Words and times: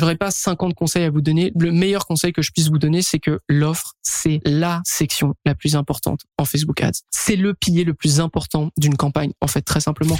j'aurais 0.00 0.16
pas 0.16 0.30
50 0.30 0.74
conseils 0.74 1.04
à 1.04 1.10
vous 1.10 1.20
donner. 1.20 1.52
Le 1.58 1.72
meilleur 1.72 2.06
conseil 2.06 2.32
que 2.32 2.40
je 2.40 2.52
puisse 2.52 2.68
vous 2.68 2.78
donner, 2.78 3.02
c'est 3.02 3.18
que 3.18 3.40
l'offre, 3.48 3.92
c'est 4.00 4.40
la 4.46 4.80
section 4.86 5.34
la 5.44 5.54
plus 5.54 5.76
importante 5.76 6.20
en 6.38 6.46
Facebook 6.46 6.80
Ads. 6.80 7.02
C'est 7.10 7.36
le 7.36 7.52
pilier 7.52 7.84
le 7.84 7.92
plus 7.92 8.18
important 8.18 8.70
d'une 8.78 8.96
campagne, 8.96 9.32
en 9.42 9.46
fait, 9.46 9.60
très 9.60 9.80
simplement. 9.80 10.16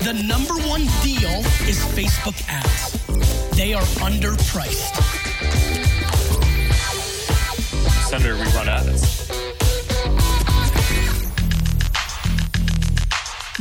The 0.00 0.12
number 0.12 0.54
one 0.68 0.84
deal 1.02 1.40
is 1.66 1.78
Facebook 1.94 2.36
ads. 2.50 3.56
They 3.56 3.72
are 3.72 3.84
underpriced. 4.02 4.92
Senator, 8.10 8.36
we 8.36 8.44
run 8.54 8.68
ads. 8.68 9.41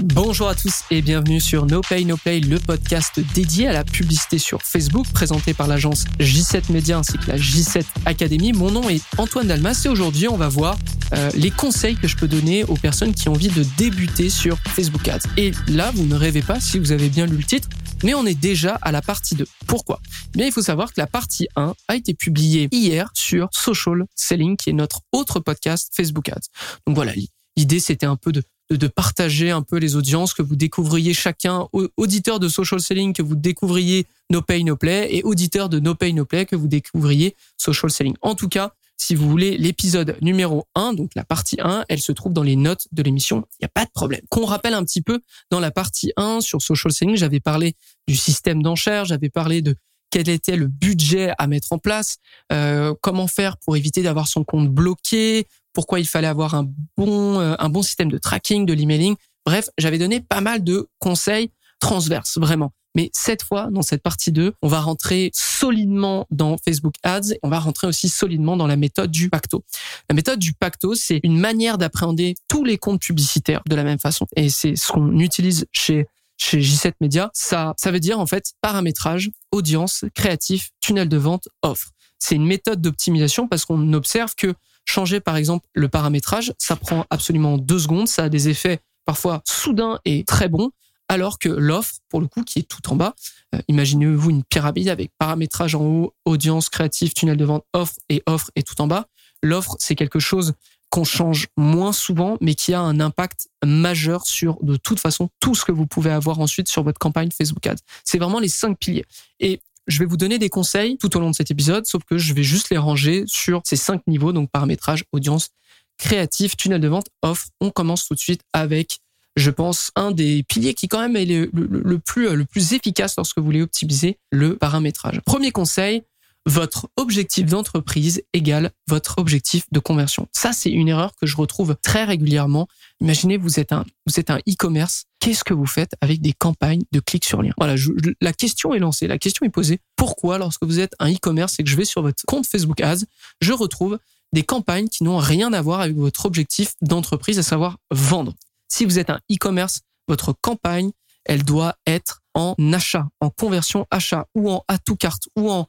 Bonjour 0.04 0.48
à 0.48 0.56
tous 0.56 0.82
et 0.90 1.04
bienvenue 1.04 1.40
sur 1.40 1.68
No 1.68 1.82
Pay 1.82 2.06
No 2.06 2.18
Play, 2.18 2.40
le 2.40 2.58
podcast 2.58 3.20
dédié 3.36 3.68
à 3.68 3.74
la 3.74 3.84
publicité 3.84 4.40
sur 4.40 4.64
Facebook, 4.64 5.06
présenté 5.14 5.54
par 5.54 5.68
l'agence 5.68 6.06
J7 6.20 6.72
Media 6.72 6.98
ainsi 6.98 7.20
que 7.20 7.28
la 7.28 7.38
J7 7.38 7.86
Academy. 8.06 8.52
Mon 8.52 8.72
nom 8.72 8.90
est 8.90 9.04
Antoine 9.20 9.46
Dalmas 9.46 9.84
et 9.86 9.90
aujourd'hui 9.90 10.28
on 10.28 10.38
va 10.38 10.48
voir 10.48 10.76
euh, 11.14 11.30
les 11.36 11.52
conseils 11.52 11.96
que 11.98 12.08
je 12.08 12.16
peux 12.16 12.28
donner 12.28 12.64
aux 12.64 12.78
personnes 12.78 13.14
qui 13.14 13.30
ont 13.30 13.34
envie 13.34 13.50
de 13.50 13.64
débuter 13.78 14.32
sur 14.32 14.58
Facebook 14.70 15.08
Ads. 15.08 15.20
Et 15.38 15.52
là, 15.68 15.92
vous 15.94 16.08
ne 16.08 16.16
rêvez 16.16 16.42
pas 16.42 16.60
si 16.60 16.80
vous 16.80 16.92
avez 16.92 17.10
bien 17.10 17.28
lu 17.28 17.38
le 17.38 17.44
titre, 17.44 17.70
mais 18.04 18.16
on 18.16 18.26
est 18.26 18.34
déjà 18.34 18.80
à 18.82 18.92
la 18.92 19.04
partie 19.04 19.36
2. 19.36 19.46
Pourquoi? 19.68 20.00
Eh 20.34 20.38
Bien, 20.40 20.48
il 20.48 20.52
faut 20.52 20.64
savoir 20.64 20.92
que 20.92 21.00
la 21.00 21.08
partie 21.08 21.48
1 21.56 21.76
a 21.88 21.96
été 21.96 22.16
publiée 22.16 22.70
hier 22.72 23.12
sur 23.14 23.50
Social 23.52 24.06
Selling, 24.16 24.58
qui 24.58 24.72
est 24.72 24.74
notre 24.74 25.02
autre 25.12 25.40
podcast 25.40 25.92
Facebook 25.96 26.28
Ads. 26.30 26.48
Donc 26.88 26.96
voilà, 26.96 27.14
l'idée 27.56 27.80
c'était 27.80 28.08
un 28.08 28.16
peu 28.16 28.32
de 28.32 28.42
de 28.78 28.88
partager 28.88 29.52
un 29.52 29.62
peu 29.62 29.78
les 29.78 29.96
audiences, 29.96 30.34
que 30.34 30.42
vous 30.42 30.56
découvriez 30.56 31.14
chacun, 31.14 31.68
auditeur 31.98 32.40
de 32.40 32.48
social 32.48 32.80
selling, 32.80 33.14
que 33.14 33.22
vous 33.22 33.36
découvriez 33.36 34.08
No 34.30 34.42
Pay 34.42 34.64
No 34.64 34.76
Play, 34.76 35.08
et 35.12 35.24
auditeur 35.24 35.70
de 35.70 35.80
No 35.80 35.96
Pay 35.96 36.14
No 36.14 36.26
Play, 36.26 36.46
que 36.46 36.56
vous 36.56 36.68
découvriez 36.68 37.36
social 37.58 37.92
selling. 37.92 38.16
En 38.22 38.36
tout 38.36 38.50
cas, 38.50 38.74
si 38.98 39.16
vous 39.16 39.28
voulez 39.28 39.58
l'épisode 39.58 40.16
numéro 40.22 40.68
1, 40.76 40.94
donc 40.94 41.12
la 41.16 41.24
partie 41.24 41.58
1, 41.60 41.86
elle 41.90 42.02
se 42.02 42.12
trouve 42.12 42.34
dans 42.34 42.44
les 42.44 42.56
notes 42.56 42.88
de 42.92 43.02
l'émission, 43.02 43.46
il 43.54 43.64
n'y 43.64 43.66
a 43.66 43.72
pas 43.74 43.86
de 43.86 43.92
problème. 43.92 44.22
Qu'on 44.30 44.46
rappelle 44.46 44.76
un 44.76 44.84
petit 44.84 45.02
peu, 45.02 45.22
dans 45.50 45.60
la 45.60 45.72
partie 45.72 46.14
1 46.18 46.40
sur 46.42 46.62
social 46.62 46.94
selling, 46.94 47.16
j'avais 47.16 47.40
parlé 47.40 47.76
du 48.08 48.16
système 48.16 48.62
d'enchères, 48.62 49.06
j'avais 49.06 49.30
parlé 49.30 49.64
de 49.64 49.76
quel 50.12 50.30
était 50.30 50.58
le 50.58 50.68
budget 50.68 51.32
à 51.40 51.48
mettre 51.48 51.72
en 51.72 51.80
place, 51.80 52.18
euh, 52.52 52.94
comment 53.02 53.28
faire 53.28 53.58
pour 53.58 53.76
éviter 53.76 54.04
d'avoir 54.04 54.28
son 54.28 54.44
compte 54.44 54.70
bloqué, 54.70 55.48
pourquoi 55.74 56.00
il 56.00 56.08
fallait 56.08 56.28
avoir 56.28 56.56
un 56.56 56.70
bon, 56.98 57.40
euh, 57.40 57.56
un 57.58 57.70
bon 57.70 57.82
système 57.82 58.10
de 58.10 58.18
tracking, 58.18 58.66
de 58.66 58.74
l'emailing. 58.74 59.16
Bref, 59.46 59.70
j'avais 59.78 59.98
donné 59.98 60.20
pas 60.20 60.42
mal 60.42 60.64
de 60.64 60.88
conseils 61.00 61.52
transverses, 61.80 62.38
vraiment. 62.38 62.72
Mais 62.96 63.10
cette 63.14 63.44
fois, 63.44 63.70
dans 63.72 63.82
cette 63.82 64.04
partie 64.04 64.32
2, 64.32 64.54
on 64.62 64.68
va 64.68 64.82
rentrer 64.82 65.32
solidement 65.34 66.28
dans 66.30 66.58
Facebook 66.58 66.96
Ads. 67.04 67.36
On 67.42 67.50
va 67.50 67.60
rentrer 67.60 67.88
aussi 67.88 68.10
solidement 68.10 68.58
dans 68.58 68.68
la 68.68 68.76
méthode 68.76 69.12
du 69.12 69.30
pacto. 69.30 69.64
La 70.10 70.16
méthode 70.16 70.40
du 70.40 70.54
pacto, 70.54 70.94
c'est 70.94 71.22
une 71.24 71.40
manière 71.40 71.78
d'appréhender 71.78 72.36
tous 72.50 72.66
les 72.66 72.78
comptes 72.78 73.02
publicitaires 73.02 73.62
de 73.68 73.76
la 73.76 73.84
même 73.84 74.00
façon. 74.00 74.28
Et 74.36 74.50
c'est 74.50 74.76
ce 74.76 74.92
qu'on 74.92 75.20
utilise 75.20 75.66
chez 75.72 76.08
chez 76.42 76.60
J7 76.60 76.94
Media. 77.02 77.30
Ça, 77.34 77.76
ça 77.78 77.92
veut 77.92 78.00
dire 78.00 78.20
en 78.20 78.26
fait 78.26 78.54
paramétrage, 78.62 79.30
audience, 79.52 80.06
créatif, 80.16 80.72
tunnel 80.82 81.08
de 81.08 81.18
vente, 81.18 81.48
offre. 81.62 81.92
C'est 82.18 82.36
une 82.36 82.46
méthode 82.46 82.82
d'optimisation 82.82 83.48
parce 83.48 83.64
qu'on 83.64 83.94
observe 83.94 84.34
que 84.36 84.56
changer 84.92 85.20
par 85.20 85.38
exemple 85.38 85.68
le 85.74 85.88
paramétrage, 85.88 86.54
ça 86.58 86.76
prend 86.76 87.06
absolument 87.10 87.58
deux 87.58 87.80
secondes, 87.80 88.08
ça 88.08 88.26
a 88.26 88.30
des 88.30 88.50
effets 88.50 88.80
parfois 89.06 89.42
soudains 89.46 90.00
et 90.06 90.24
très 90.24 90.50
bons, 90.50 90.72
alors 91.08 91.40
que 91.40 91.50
l'offre, 91.50 91.96
pour 92.10 92.22
le 92.22 92.28
coup, 92.28 92.44
qui 92.44 92.60
est 92.60 92.64
tout 92.64 92.90
en 92.90 92.96
bas, 92.96 93.16
euh, 93.56 93.60
imaginez-vous 93.68 94.30
une 94.30 94.44
pyramide 94.44 94.90
avec 94.90 95.12
paramétrage 95.18 95.76
en 95.76 95.82
haut, 95.82 96.14
audience, 96.26 96.70
créatif, 96.70 97.14
tunnel 97.14 97.38
de 97.38 97.46
vente, 97.46 97.66
offre 97.74 97.96
et 98.10 98.24
offre 98.28 98.52
et 98.56 98.64
tout 98.64 98.80
en 98.82 98.88
bas. 98.88 99.08
L'offre, 99.44 99.76
c'est 99.80 99.96
quelque 99.96 100.20
chose 100.20 100.54
qu'on 100.90 101.04
change 101.06 101.48
moins 101.58 101.94
souvent, 101.94 102.38
mais 102.42 102.54
qui 102.54 102.74
a 102.74 102.82
un 102.82 103.00
impact 103.00 103.48
majeur 103.66 104.26
sur, 104.26 104.58
de 104.62 104.76
toute 104.76 105.00
façon, 105.00 105.30
tout 105.40 105.56
ce 105.56 105.66
que 105.66 105.72
vous 105.72 105.88
pouvez 105.88 106.12
avoir 106.12 106.40
ensuite 106.40 106.68
sur 106.68 106.84
votre 106.84 107.00
campagne 107.00 107.30
Facebook 107.32 107.66
Ads. 107.66 107.82
C'est 108.04 108.18
vraiment 108.18 108.40
les 108.40 108.50
cinq 108.50 108.78
piliers. 108.78 109.06
Et 109.40 109.62
je 109.92 110.00
vais 110.00 110.06
vous 110.06 110.18
donner 110.18 110.40
des 110.40 110.50
conseils 110.50 110.98
tout 110.98 111.16
au 111.16 111.20
long 111.20 111.30
de 111.30 111.36
cet 111.36 111.52
épisode, 111.52 111.86
sauf 111.86 112.04
que 112.04 112.18
je 112.18 112.34
vais 112.34 112.44
juste 112.44 112.70
les 112.70 112.78
ranger 112.78 113.24
sur 113.28 113.62
ces 113.66 113.76
cinq 113.76 114.02
niveaux, 114.08 114.34
donc 114.34 114.50
paramétrage, 114.50 115.04
audience, 115.12 115.50
créatif, 115.98 116.58
tunnel 116.58 116.82
de 116.82 116.88
vente, 116.88 117.08
offre. 117.22 117.48
On 117.60 117.70
commence 117.70 118.08
tout 118.08 118.16
de 118.16 118.20
suite 118.20 118.42
avec, 118.54 119.00
je 119.36 119.52
pense, 119.52 119.92
un 119.96 120.12
des 120.12 120.44
piliers 120.44 120.74
qui 120.74 120.88
quand 120.88 121.00
même 121.00 121.16
est 121.16 121.26
le, 121.26 122.00
plus, 122.00 122.36
le 122.36 122.46
plus 122.46 122.74
efficace 122.74 123.16
lorsque 123.18 123.38
vous 123.38 123.46
voulez 123.46 123.62
optimiser 123.62 124.18
le 124.32 124.58
paramétrage. 124.58 125.22
Premier 125.26 125.52
conseil, 125.52 126.04
votre 126.46 126.90
objectif 126.98 127.46
d'entreprise 127.46 128.24
égale 128.34 128.72
votre 128.88 129.20
objectif 129.20 129.66
de 129.72 129.80
conversion. 129.80 130.28
Ça, 130.32 130.54
c'est 130.54 130.72
une 130.72 130.88
erreur 130.88 131.16
que 131.16 131.28
je 131.28 131.38
retrouve 131.38 131.76
très 131.82 132.04
régulièrement. 132.04 132.68
Imaginez, 133.00 133.38
vous 133.38 133.60
êtes 133.60 133.72
un, 133.72 133.86
vous 134.08 134.20
êtes 134.20 134.30
un 134.30 134.40
e-commerce. 134.40 135.06
Qu'est-ce 135.20 135.44
que 135.44 135.54
vous 135.54 135.68
faites 135.68 135.96
avec 136.02 136.20
des 136.20 136.34
campagnes 136.34 136.82
de 136.92 137.00
clics 137.00 137.26
sur 137.26 137.44
lien? 137.44 137.54
Voilà, 137.58 137.76
la 138.22 138.34
question 138.34 138.74
est 138.74 138.80
lancée, 138.80 139.08
la 139.08 139.20
question 139.20 139.46
est 139.46 139.50
posée. 139.50 139.80
Pourquoi, 139.96 140.40
lorsque 140.40 140.64
vous 140.64 140.80
êtes 140.80 140.96
un 141.00 141.12
e-commerce 141.12 141.60
et 141.60 141.64
que 141.64 141.70
je 141.70 141.78
vais 141.78 141.86
sur 141.86 142.02
votre 142.02 142.24
compte 142.26 142.48
Facebook 142.48 142.82
Ads, 142.82 143.06
je 143.40 143.54
retrouve 143.54 144.00
des 144.34 144.44
campagnes 144.44 144.88
qui 144.88 145.04
n'ont 145.04 145.18
rien 145.18 145.54
à 145.54 145.62
voir 145.62 145.82
avec 145.82 145.96
votre 145.96 146.26
objectif 146.26 146.74
d'entreprise, 146.82 147.38
à 147.38 147.44
savoir 147.44 147.78
vendre? 147.92 148.34
Si 148.68 148.86
vous 148.86 148.98
êtes 148.98 149.10
un 149.10 149.20
e-commerce, 149.32 149.82
votre 150.08 150.34
campagne, 150.42 150.92
elle 151.26 151.44
doit 151.44 151.76
être 151.86 152.22
en 152.34 152.56
achat, 152.74 153.08
en 153.20 153.30
conversion 153.30 153.86
achat, 153.92 154.26
ou 154.34 154.50
en 154.50 154.64
à 154.68 154.80
tout 154.80 154.96
carte, 154.96 155.28
ou 155.36 155.52
en 155.52 155.68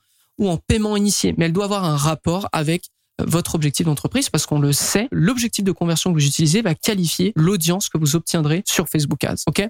en 0.48 0.56
paiement 0.56 0.96
initié, 0.96 1.34
mais 1.36 1.46
elle 1.46 1.52
doit 1.52 1.64
avoir 1.64 1.84
un 1.84 1.96
rapport 1.96 2.48
avec 2.52 2.88
euh, 3.20 3.24
votre 3.26 3.54
objectif 3.54 3.86
d'entreprise 3.86 4.30
parce 4.30 4.46
qu'on 4.46 4.58
le 4.58 4.72
sait, 4.72 5.08
l'objectif 5.10 5.64
de 5.64 5.72
conversion 5.72 6.10
que 6.10 6.18
vous 6.18 6.26
utilisez 6.26 6.62
va 6.62 6.74
qualifier 6.74 7.32
l'audience 7.36 7.88
que 7.88 7.98
vous 7.98 8.16
obtiendrez 8.16 8.62
sur 8.66 8.88
Facebook 8.88 9.22
Ads. 9.24 9.42
OK? 9.46 9.62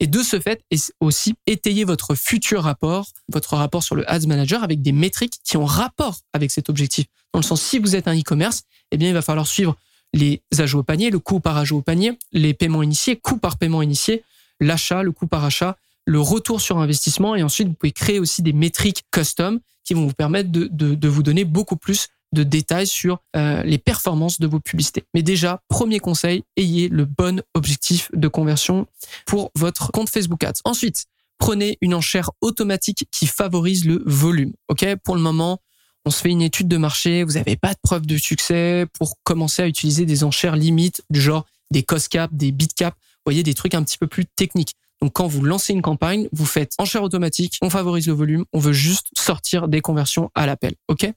Et 0.00 0.06
de 0.06 0.22
ce 0.22 0.40
fait, 0.40 0.62
aussi 1.00 1.34
étayer 1.46 1.84
votre 1.84 2.14
futur 2.14 2.62
rapport, 2.64 3.08
votre 3.28 3.56
rapport 3.56 3.82
sur 3.82 3.94
le 3.94 4.10
Ads 4.10 4.26
Manager 4.26 4.62
avec 4.62 4.82
des 4.82 4.92
métriques 4.92 5.38
qui 5.44 5.56
ont 5.56 5.64
rapport 5.64 6.18
avec 6.32 6.50
cet 6.50 6.68
objectif. 6.68 7.06
Dans 7.32 7.40
le 7.40 7.44
sens 7.44 7.62
si 7.62 7.78
vous 7.78 7.96
êtes 7.96 8.08
un 8.08 8.18
e-commerce, 8.18 8.64
eh 8.90 8.96
bien 8.96 9.08
il 9.08 9.14
va 9.14 9.22
falloir 9.22 9.46
suivre 9.46 9.76
les 10.12 10.42
ajouts 10.58 10.80
au 10.80 10.82
panier, 10.82 11.10
le 11.10 11.20
coût 11.20 11.40
par 11.40 11.56
ajout 11.56 11.78
au 11.78 11.82
panier, 11.82 12.18
les 12.32 12.54
paiements 12.54 12.82
initiés, 12.82 13.16
coût 13.16 13.36
par 13.36 13.58
paiement 13.58 13.82
initié, 13.82 14.24
l'achat, 14.60 15.02
le 15.02 15.12
coût 15.12 15.26
par 15.26 15.44
achat, 15.44 15.76
le 16.10 16.20
retour 16.20 16.60
sur 16.60 16.78
investissement 16.78 17.36
et 17.36 17.42
ensuite 17.44 17.68
vous 17.68 17.74
pouvez 17.74 17.92
créer 17.92 18.18
aussi 18.18 18.42
des 18.42 18.52
métriques 18.52 19.04
custom 19.12 19.60
qui 19.84 19.94
vont 19.94 20.06
vous 20.06 20.12
permettre 20.12 20.50
de, 20.50 20.66
de, 20.66 21.08
vous 21.08 21.22
donner 21.22 21.44
beaucoup 21.44 21.76
plus 21.76 22.08
de 22.32 22.42
détails 22.42 22.88
sur 22.88 23.20
euh, 23.36 23.62
les 23.62 23.78
performances 23.78 24.40
de 24.40 24.46
vos 24.46 24.58
publicités. 24.60 25.04
Mais 25.14 25.22
déjà, 25.22 25.62
premier 25.68 26.00
conseil, 26.00 26.42
ayez 26.56 26.88
le 26.88 27.04
bon 27.04 27.42
objectif 27.54 28.10
de 28.12 28.26
conversion 28.28 28.86
pour 29.24 29.52
votre 29.54 29.92
compte 29.92 30.10
Facebook 30.10 30.42
Ads. 30.42 30.60
Ensuite, 30.64 31.06
prenez 31.38 31.78
une 31.80 31.94
enchère 31.94 32.30
automatique 32.40 33.06
qui 33.12 33.26
favorise 33.26 33.84
le 33.84 34.02
volume. 34.04 34.52
Ok, 34.68 34.84
pour 35.04 35.14
le 35.14 35.22
moment, 35.22 35.60
on 36.04 36.10
se 36.10 36.20
fait 36.22 36.30
une 36.30 36.42
étude 36.42 36.68
de 36.68 36.76
marché, 36.76 37.22
vous 37.22 37.32
n'avez 37.32 37.56
pas 37.56 37.72
de 37.72 37.80
preuve 37.82 38.06
de 38.06 38.16
succès 38.16 38.86
pour 38.94 39.14
commencer 39.22 39.62
à 39.62 39.68
utiliser 39.68 40.06
des 40.06 40.24
enchères 40.24 40.56
limites 40.56 41.02
du 41.10 41.20
genre 41.20 41.46
des 41.70 41.84
cost 41.84 42.08
cap, 42.08 42.30
des 42.32 42.50
bit 42.50 42.74
cap, 42.74 42.96
voyez 43.24 43.44
des 43.44 43.54
trucs 43.54 43.74
un 43.74 43.84
petit 43.84 43.98
peu 43.98 44.08
plus 44.08 44.26
techniques. 44.26 44.74
Donc 45.00 45.12
quand 45.14 45.26
vous 45.26 45.42
lancez 45.42 45.72
une 45.72 45.82
campagne, 45.82 46.28
vous 46.32 46.44
faites 46.44 46.72
enchère 46.78 47.02
automatique, 47.02 47.56
on 47.62 47.70
favorise 47.70 48.06
le 48.06 48.12
volume, 48.12 48.44
on 48.52 48.58
veut 48.58 48.72
juste 48.72 49.08
sortir 49.16 49.68
des 49.68 49.80
conversions 49.80 50.30
à 50.34 50.46
l'appel. 50.46 50.74
OK? 50.88 51.10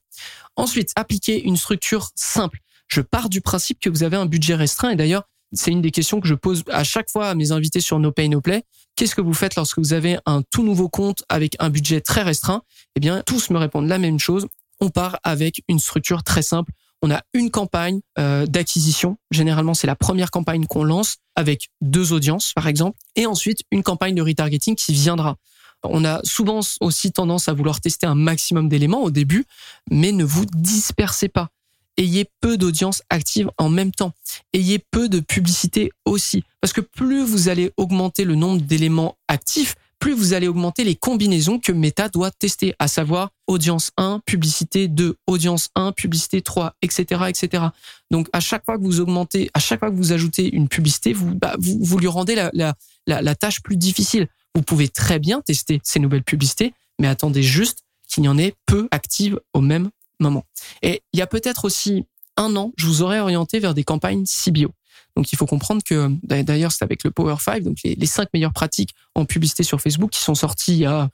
Ensuite, 0.56 0.92
appliquez 0.96 1.44
une 1.44 1.58
structure 1.58 2.10
simple. 2.16 2.60
Je 2.88 3.02
pars 3.02 3.30
du 3.30 3.42
principe 3.42 3.80
que 3.80 3.90
vous 3.90 4.04
avez 4.04 4.18
un 4.18 4.26
budget 4.26 4.56
restreint 4.56 4.92
et 4.92 4.96
d'ailleurs, 4.96 5.24
c'est 5.54 5.72
une 5.72 5.82
des 5.82 5.92
questions 5.92 6.20
que 6.20 6.28
je 6.28 6.34
pose 6.34 6.64
à 6.72 6.84
chaque 6.84 7.10
fois 7.10 7.30
à 7.30 7.36
mes 7.36 7.52
invités 7.52 7.80
sur 7.80 8.00
No 8.00 8.12
Pay 8.12 8.30
No 8.30 8.42
Play. 8.42 8.64
Qu'est-ce 8.96 9.16
que 9.16 9.22
vous 9.22 9.34
faites 9.34 9.56
lorsque 9.56 9.78
vous 9.80 9.94
avez 9.94 10.18
un 10.26 10.42
tout 10.50 10.64
nouveau 10.64 10.90
compte 10.90 11.24
avec 11.30 11.56
un 11.60 11.70
budget 11.70 12.02
très 12.02 12.22
restreint? 12.22 12.64
Eh 12.96 13.00
bien, 13.00 13.22
tous 13.26 13.50
me 13.50 13.58
répondent 13.58 13.88
la 13.88 14.00
même 14.00 14.20
chose. 14.20 14.48
On 14.80 14.90
part 14.90 15.20
avec 15.24 15.64
une 15.68 15.80
structure 15.80 16.24
très 16.24 16.42
simple 16.42 16.72
on 17.04 17.12
a 17.12 17.22
une 17.34 17.52
campagne 17.52 18.00
euh, 18.18 18.46
d'acquisition. 18.46 19.18
Généralement, 19.30 19.74
c'est 19.74 19.88
la 19.88 19.96
première 19.96 20.32
campagne 20.32 20.66
qu'on 20.66 20.86
lance 20.86 21.18
avec 21.36 21.70
deux 21.82 22.14
audiences, 22.14 22.54
par 22.54 22.68
exemple, 22.68 22.98
et 23.18 23.26
ensuite 23.26 23.60
une 23.72 23.84
campagne 23.84 24.16
de 24.16 24.22
retargeting 24.22 24.76
qui 24.76 24.94
viendra. 24.94 25.36
On 25.84 26.06
a 26.06 26.22
souvent 26.24 26.62
aussi 26.80 27.12
tendance 27.12 27.50
à 27.50 27.54
vouloir 27.54 27.82
tester 27.82 28.08
un 28.08 28.16
maximum 28.16 28.70
d'éléments 28.70 29.04
au 29.04 29.12
début, 29.12 29.46
mais 29.92 30.14
ne 30.14 30.24
vous 30.24 30.46
dispersez 30.46 31.28
pas. 31.28 31.50
Ayez 31.98 32.26
peu 32.40 32.56
d'audience 32.56 33.04
active 33.10 33.52
en 33.58 33.68
même 33.68 33.92
temps. 33.92 34.14
Ayez 34.54 34.80
peu 34.80 35.10
de 35.10 35.20
publicité 35.20 35.92
aussi. 36.06 36.46
Parce 36.62 36.72
que 36.72 36.82
plus 36.82 37.24
vous 37.26 37.50
allez 37.50 37.74
augmenter 37.76 38.24
le 38.24 38.36
nombre 38.36 38.62
d'éléments 38.62 39.18
actifs, 39.28 39.76
plus 40.04 40.12
vous 40.12 40.34
allez 40.34 40.50
augmenter 40.50 40.84
les 40.84 40.96
combinaisons 40.96 41.60
que 41.60 41.72
Meta 41.72 42.10
doit 42.10 42.30
tester, 42.30 42.76
à 42.78 42.90
savoir 42.90 43.30
audience 43.48 43.92
1, 43.96 44.20
publicité 44.26 44.90
2, 44.90 45.16
audience 45.28 45.70
1, 45.76 45.94
publicité 45.94 46.42
3, 46.42 46.76
etc., 46.82 47.22
etc. 47.30 47.64
Donc, 48.12 48.28
à 48.34 48.42
chaque 48.42 48.66
fois 48.66 48.78
que 48.78 48.84
vous 48.84 49.00
augmentez, 49.00 49.50
à 49.54 49.60
chaque 49.60 49.80
fois 49.80 49.90
que 49.90 49.96
vous 49.96 50.12
ajoutez 50.12 50.54
une 50.54 50.68
publicité, 50.68 51.14
vous, 51.14 51.34
bah, 51.36 51.56
vous, 51.58 51.98
lui 51.98 52.08
rendez 52.08 52.36
la, 52.36 52.52
la, 52.52 52.76
la, 53.08 53.36
tâche 53.36 53.62
plus 53.62 53.78
difficile. 53.78 54.28
Vous 54.54 54.62
pouvez 54.62 54.90
très 54.90 55.20
bien 55.20 55.40
tester 55.40 55.80
ces 55.86 56.02
nouvelles 56.02 56.26
publicités, 56.26 56.74
mais 57.00 57.08
attendez 57.08 57.42
juste 57.42 57.86
qu'il 58.10 58.26
y 58.26 58.28
en 58.28 58.38
ait 58.38 58.56
peu 58.66 58.90
actives 58.92 59.40
au 59.54 59.62
même 59.62 59.90
moment. 60.20 60.44
Et 60.82 61.02
il 61.14 61.20
y 61.20 61.22
a 61.22 61.28
peut-être 61.28 61.64
aussi 61.64 62.04
un 62.36 62.58
an, 62.58 62.74
je 62.76 62.88
vous 62.88 63.04
aurais 63.04 63.22
orienté 63.22 63.62
vers 63.62 63.74
des 63.74 63.86
campagnes 63.86 64.26
CBO. 64.26 64.74
Donc 65.16 65.32
il 65.32 65.36
faut 65.38 65.46
comprendre 65.46 65.82
que 65.84 66.10
d'ailleurs 66.24 66.72
c'est 66.72 66.84
avec 66.84 67.04
le 67.04 67.12
Power 67.12 67.36
5, 67.40 67.64
donc 67.64 67.78
les, 67.84 68.06
cinq 68.06 68.30
meilleures 68.34 68.54
pratiques 68.54 68.96
en 69.16 69.26
publicité 69.26 69.64
sur 69.64 69.82
Facebook 69.82 70.12
qui 70.12 70.22
sont 70.22 70.36
sorties 70.36 70.74
il 70.74 70.80
y 70.80 70.86
a 70.86 71.10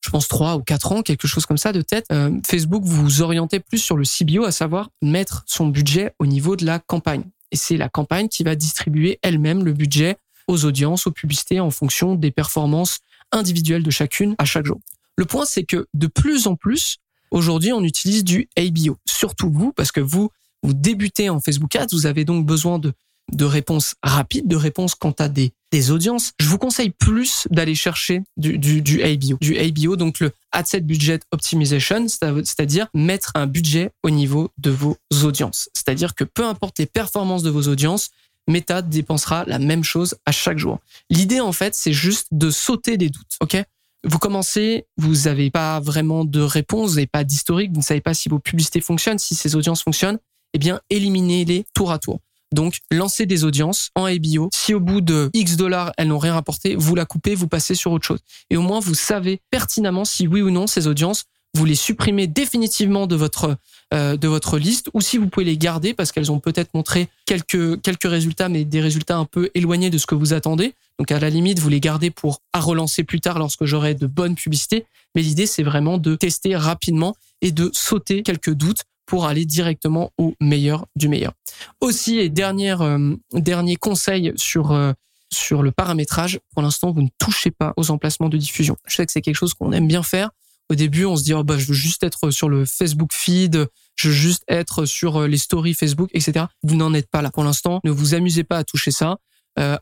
je 0.00 0.10
pense 0.10 0.28
trois 0.28 0.56
ou 0.56 0.62
quatre 0.62 0.92
ans, 0.92 1.02
quelque 1.02 1.26
chose 1.26 1.44
comme 1.44 1.58
ça 1.58 1.72
de 1.72 1.82
tête. 1.82 2.06
Euh, 2.12 2.30
Facebook 2.46 2.84
vous 2.84 3.20
orientez 3.20 3.60
plus 3.60 3.78
sur 3.78 3.96
le 3.96 4.04
CBO, 4.04 4.44
à 4.44 4.52
savoir 4.52 4.90
mettre 5.02 5.42
son 5.46 5.66
budget 5.66 6.14
au 6.18 6.26
niveau 6.26 6.56
de 6.56 6.64
la 6.64 6.78
campagne. 6.78 7.24
Et 7.50 7.56
c'est 7.56 7.76
la 7.76 7.88
campagne 7.88 8.28
qui 8.28 8.44
va 8.44 8.54
distribuer 8.54 9.18
elle-même 9.22 9.64
le 9.64 9.72
budget 9.72 10.16
aux 10.46 10.64
audiences, 10.64 11.06
aux 11.06 11.12
publicités 11.12 11.60
en 11.60 11.70
fonction 11.70 12.14
des 12.14 12.30
performances 12.30 13.00
individuelles 13.32 13.82
de 13.82 13.90
chacune 13.90 14.34
à 14.38 14.44
chaque 14.44 14.66
jour. 14.66 14.78
Le 15.16 15.24
point, 15.24 15.44
c'est 15.44 15.64
que 15.64 15.86
de 15.94 16.06
plus 16.06 16.46
en 16.46 16.56
plus, 16.56 16.98
aujourd'hui, 17.30 17.72
on 17.72 17.82
utilise 17.82 18.24
du 18.24 18.48
ABO. 18.56 18.96
Surtout 19.06 19.50
vous, 19.50 19.72
parce 19.72 19.92
que 19.92 20.00
vous, 20.00 20.30
vous 20.62 20.74
débutez 20.74 21.28
en 21.28 21.40
Facebook 21.40 21.74
Ads, 21.76 21.88
vous 21.92 22.06
avez 22.06 22.24
donc 22.24 22.46
besoin 22.46 22.78
de, 22.78 22.92
de 23.32 23.44
réponses 23.44 23.94
rapides, 24.02 24.48
de 24.48 24.56
réponses 24.56 24.94
quant 24.94 25.14
à 25.18 25.28
des, 25.28 25.52
des 25.70 25.90
audiences. 25.90 26.32
Je 26.38 26.46
vous 26.46 26.58
conseille 26.58 26.90
plus 26.90 27.46
d'aller 27.50 27.74
chercher 27.74 28.22
du, 28.36 28.58
du, 28.58 28.82
du 28.82 29.02
ABO. 29.02 29.38
Du 29.40 29.58
ABO, 29.58 29.96
donc 29.96 30.20
le 30.20 30.32
Adset 30.52 30.80
Budget 30.80 31.20
Optimization, 31.30 32.06
c'est-à-dire 32.08 32.88
mettre 32.94 33.32
un 33.34 33.46
budget 33.46 33.90
au 34.02 34.10
niveau 34.10 34.50
de 34.58 34.70
vos 34.70 34.96
audiences. 35.22 35.68
C'est-à-dire 35.74 36.14
que 36.14 36.24
peu 36.24 36.44
importe 36.44 36.78
les 36.78 36.86
performances 36.86 37.42
de 37.42 37.50
vos 37.50 37.68
audiences, 37.68 38.10
Meta 38.48 38.82
dépensera 38.82 39.44
la 39.46 39.58
même 39.58 39.84
chose 39.84 40.16
à 40.24 40.32
chaque 40.32 40.58
jour. 40.58 40.78
L'idée, 41.10 41.40
en 41.40 41.52
fait, 41.52 41.74
c'est 41.74 41.92
juste 41.92 42.28
de 42.32 42.50
sauter 42.50 42.96
des 42.96 43.10
doutes, 43.10 43.36
ok? 43.40 43.62
Vous 44.04 44.18
commencez, 44.18 44.86
vous 44.96 45.24
n'avez 45.24 45.50
pas 45.50 45.80
vraiment 45.80 46.24
de 46.24 46.40
réponse, 46.40 46.90
vous 46.90 46.96
n'avez 46.96 47.06
pas 47.06 47.24
d'historique, 47.24 47.72
vous 47.72 47.80
ne 47.80 47.84
savez 47.84 48.00
pas 48.00 48.14
si 48.14 48.28
vos 48.28 48.38
publicités 48.38 48.80
fonctionnent, 48.80 49.18
si 49.18 49.34
ces 49.34 49.54
audiences 49.54 49.82
fonctionnent, 49.82 50.18
eh 50.54 50.58
bien, 50.58 50.80
éliminez-les 50.88 51.66
tour 51.74 51.92
à 51.92 51.98
tour. 51.98 52.20
Donc, 52.52 52.78
lancez 52.90 53.26
des 53.26 53.44
audiences 53.44 53.90
en 53.94 54.04
ABO. 54.04 54.48
Si 54.54 54.74
au 54.74 54.80
bout 54.80 55.00
de 55.00 55.30
X 55.34 55.56
dollars, 55.56 55.92
elles 55.98 56.08
n'ont 56.08 56.18
rien 56.18 56.34
rapporté, 56.34 56.76
vous 56.76 56.94
la 56.94 57.04
coupez, 57.04 57.34
vous 57.34 57.48
passez 57.48 57.74
sur 57.74 57.92
autre 57.92 58.06
chose. 58.06 58.20
Et 58.50 58.56
au 58.56 58.62
moins, 58.62 58.80
vous 58.80 58.94
savez 58.94 59.40
pertinemment 59.50 60.04
si 60.04 60.26
oui 60.26 60.40
ou 60.40 60.50
non 60.50 60.66
ces 60.66 60.86
audiences, 60.86 61.24
vous 61.54 61.64
les 61.64 61.74
supprimez 61.74 62.26
définitivement 62.26 63.06
de 63.06 63.16
votre 63.16 63.56
euh, 63.94 64.18
de 64.18 64.28
votre 64.28 64.58
liste, 64.58 64.90
ou 64.92 65.00
si 65.00 65.16
vous 65.16 65.28
pouvez 65.28 65.46
les 65.46 65.56
garder 65.56 65.94
parce 65.94 66.12
qu'elles 66.12 66.30
ont 66.30 66.40
peut-être 66.40 66.74
montré 66.74 67.08
quelques 67.24 67.80
quelques 67.80 68.08
résultats, 68.08 68.48
mais 68.48 68.64
des 68.64 68.80
résultats 68.80 69.16
un 69.16 69.24
peu 69.24 69.50
éloignés 69.54 69.90
de 69.90 69.96
ce 69.98 70.06
que 70.06 70.14
vous 70.14 70.34
attendez. 70.34 70.74
Donc 70.98 71.10
à 71.10 71.18
la 71.18 71.30
limite, 71.30 71.58
vous 71.58 71.70
les 71.70 71.80
gardez 71.80 72.10
pour 72.10 72.42
à 72.52 72.60
relancer 72.60 73.02
plus 73.02 73.20
tard 73.20 73.38
lorsque 73.38 73.64
j'aurai 73.64 73.94
de 73.94 74.06
bonnes 74.06 74.34
publicités. 74.34 74.84
Mais 75.14 75.22
l'idée, 75.22 75.46
c'est 75.46 75.62
vraiment 75.62 75.96
de 75.96 76.14
tester 76.16 76.54
rapidement 76.54 77.16
et 77.40 77.50
de 77.50 77.70
sauter 77.72 78.22
quelques 78.22 78.52
doutes 78.52 78.84
pour 79.08 79.24
aller 79.24 79.46
directement 79.46 80.12
au 80.18 80.34
meilleur 80.38 80.86
du 80.94 81.08
meilleur. 81.08 81.32
Aussi, 81.80 82.18
et 82.18 82.28
dernière, 82.28 82.82
euh, 82.82 83.14
dernier 83.32 83.76
conseil 83.76 84.32
sur 84.36 84.70
euh, 84.70 84.92
sur 85.32 85.62
le 85.62 85.72
paramétrage, 85.72 86.40
pour 86.54 86.62
l'instant, 86.62 86.92
vous 86.92 87.02
ne 87.02 87.08
touchez 87.18 87.50
pas 87.50 87.72
aux 87.76 87.90
emplacements 87.90 88.28
de 88.28 88.36
diffusion. 88.36 88.76
Je 88.86 88.96
sais 88.96 89.06
que 89.06 89.12
c'est 89.12 89.20
quelque 89.20 89.34
chose 89.34 89.54
qu'on 89.54 89.72
aime 89.72 89.88
bien 89.88 90.02
faire. 90.02 90.30
Au 90.70 90.74
début, 90.74 91.06
on 91.06 91.16
se 91.16 91.24
dit, 91.24 91.34
oh, 91.34 91.42
bah, 91.42 91.58
je 91.58 91.66
veux 91.66 91.74
juste 91.74 92.02
être 92.02 92.30
sur 92.30 92.48
le 92.48 92.66
Facebook 92.66 93.10
feed, 93.12 93.66
je 93.96 94.08
veux 94.08 94.14
juste 94.14 94.42
être 94.48 94.84
sur 94.84 95.16
euh, 95.16 95.26
les 95.26 95.38
stories 95.38 95.74
Facebook, 95.74 96.10
etc. 96.12 96.46
Vous 96.62 96.76
n'en 96.76 96.92
êtes 96.92 97.10
pas 97.10 97.22
là. 97.22 97.30
Pour 97.30 97.44
l'instant, 97.44 97.80
ne 97.84 97.90
vous 97.90 98.14
amusez 98.14 98.44
pas 98.44 98.58
à 98.58 98.64
toucher 98.64 98.90
ça. 98.90 99.16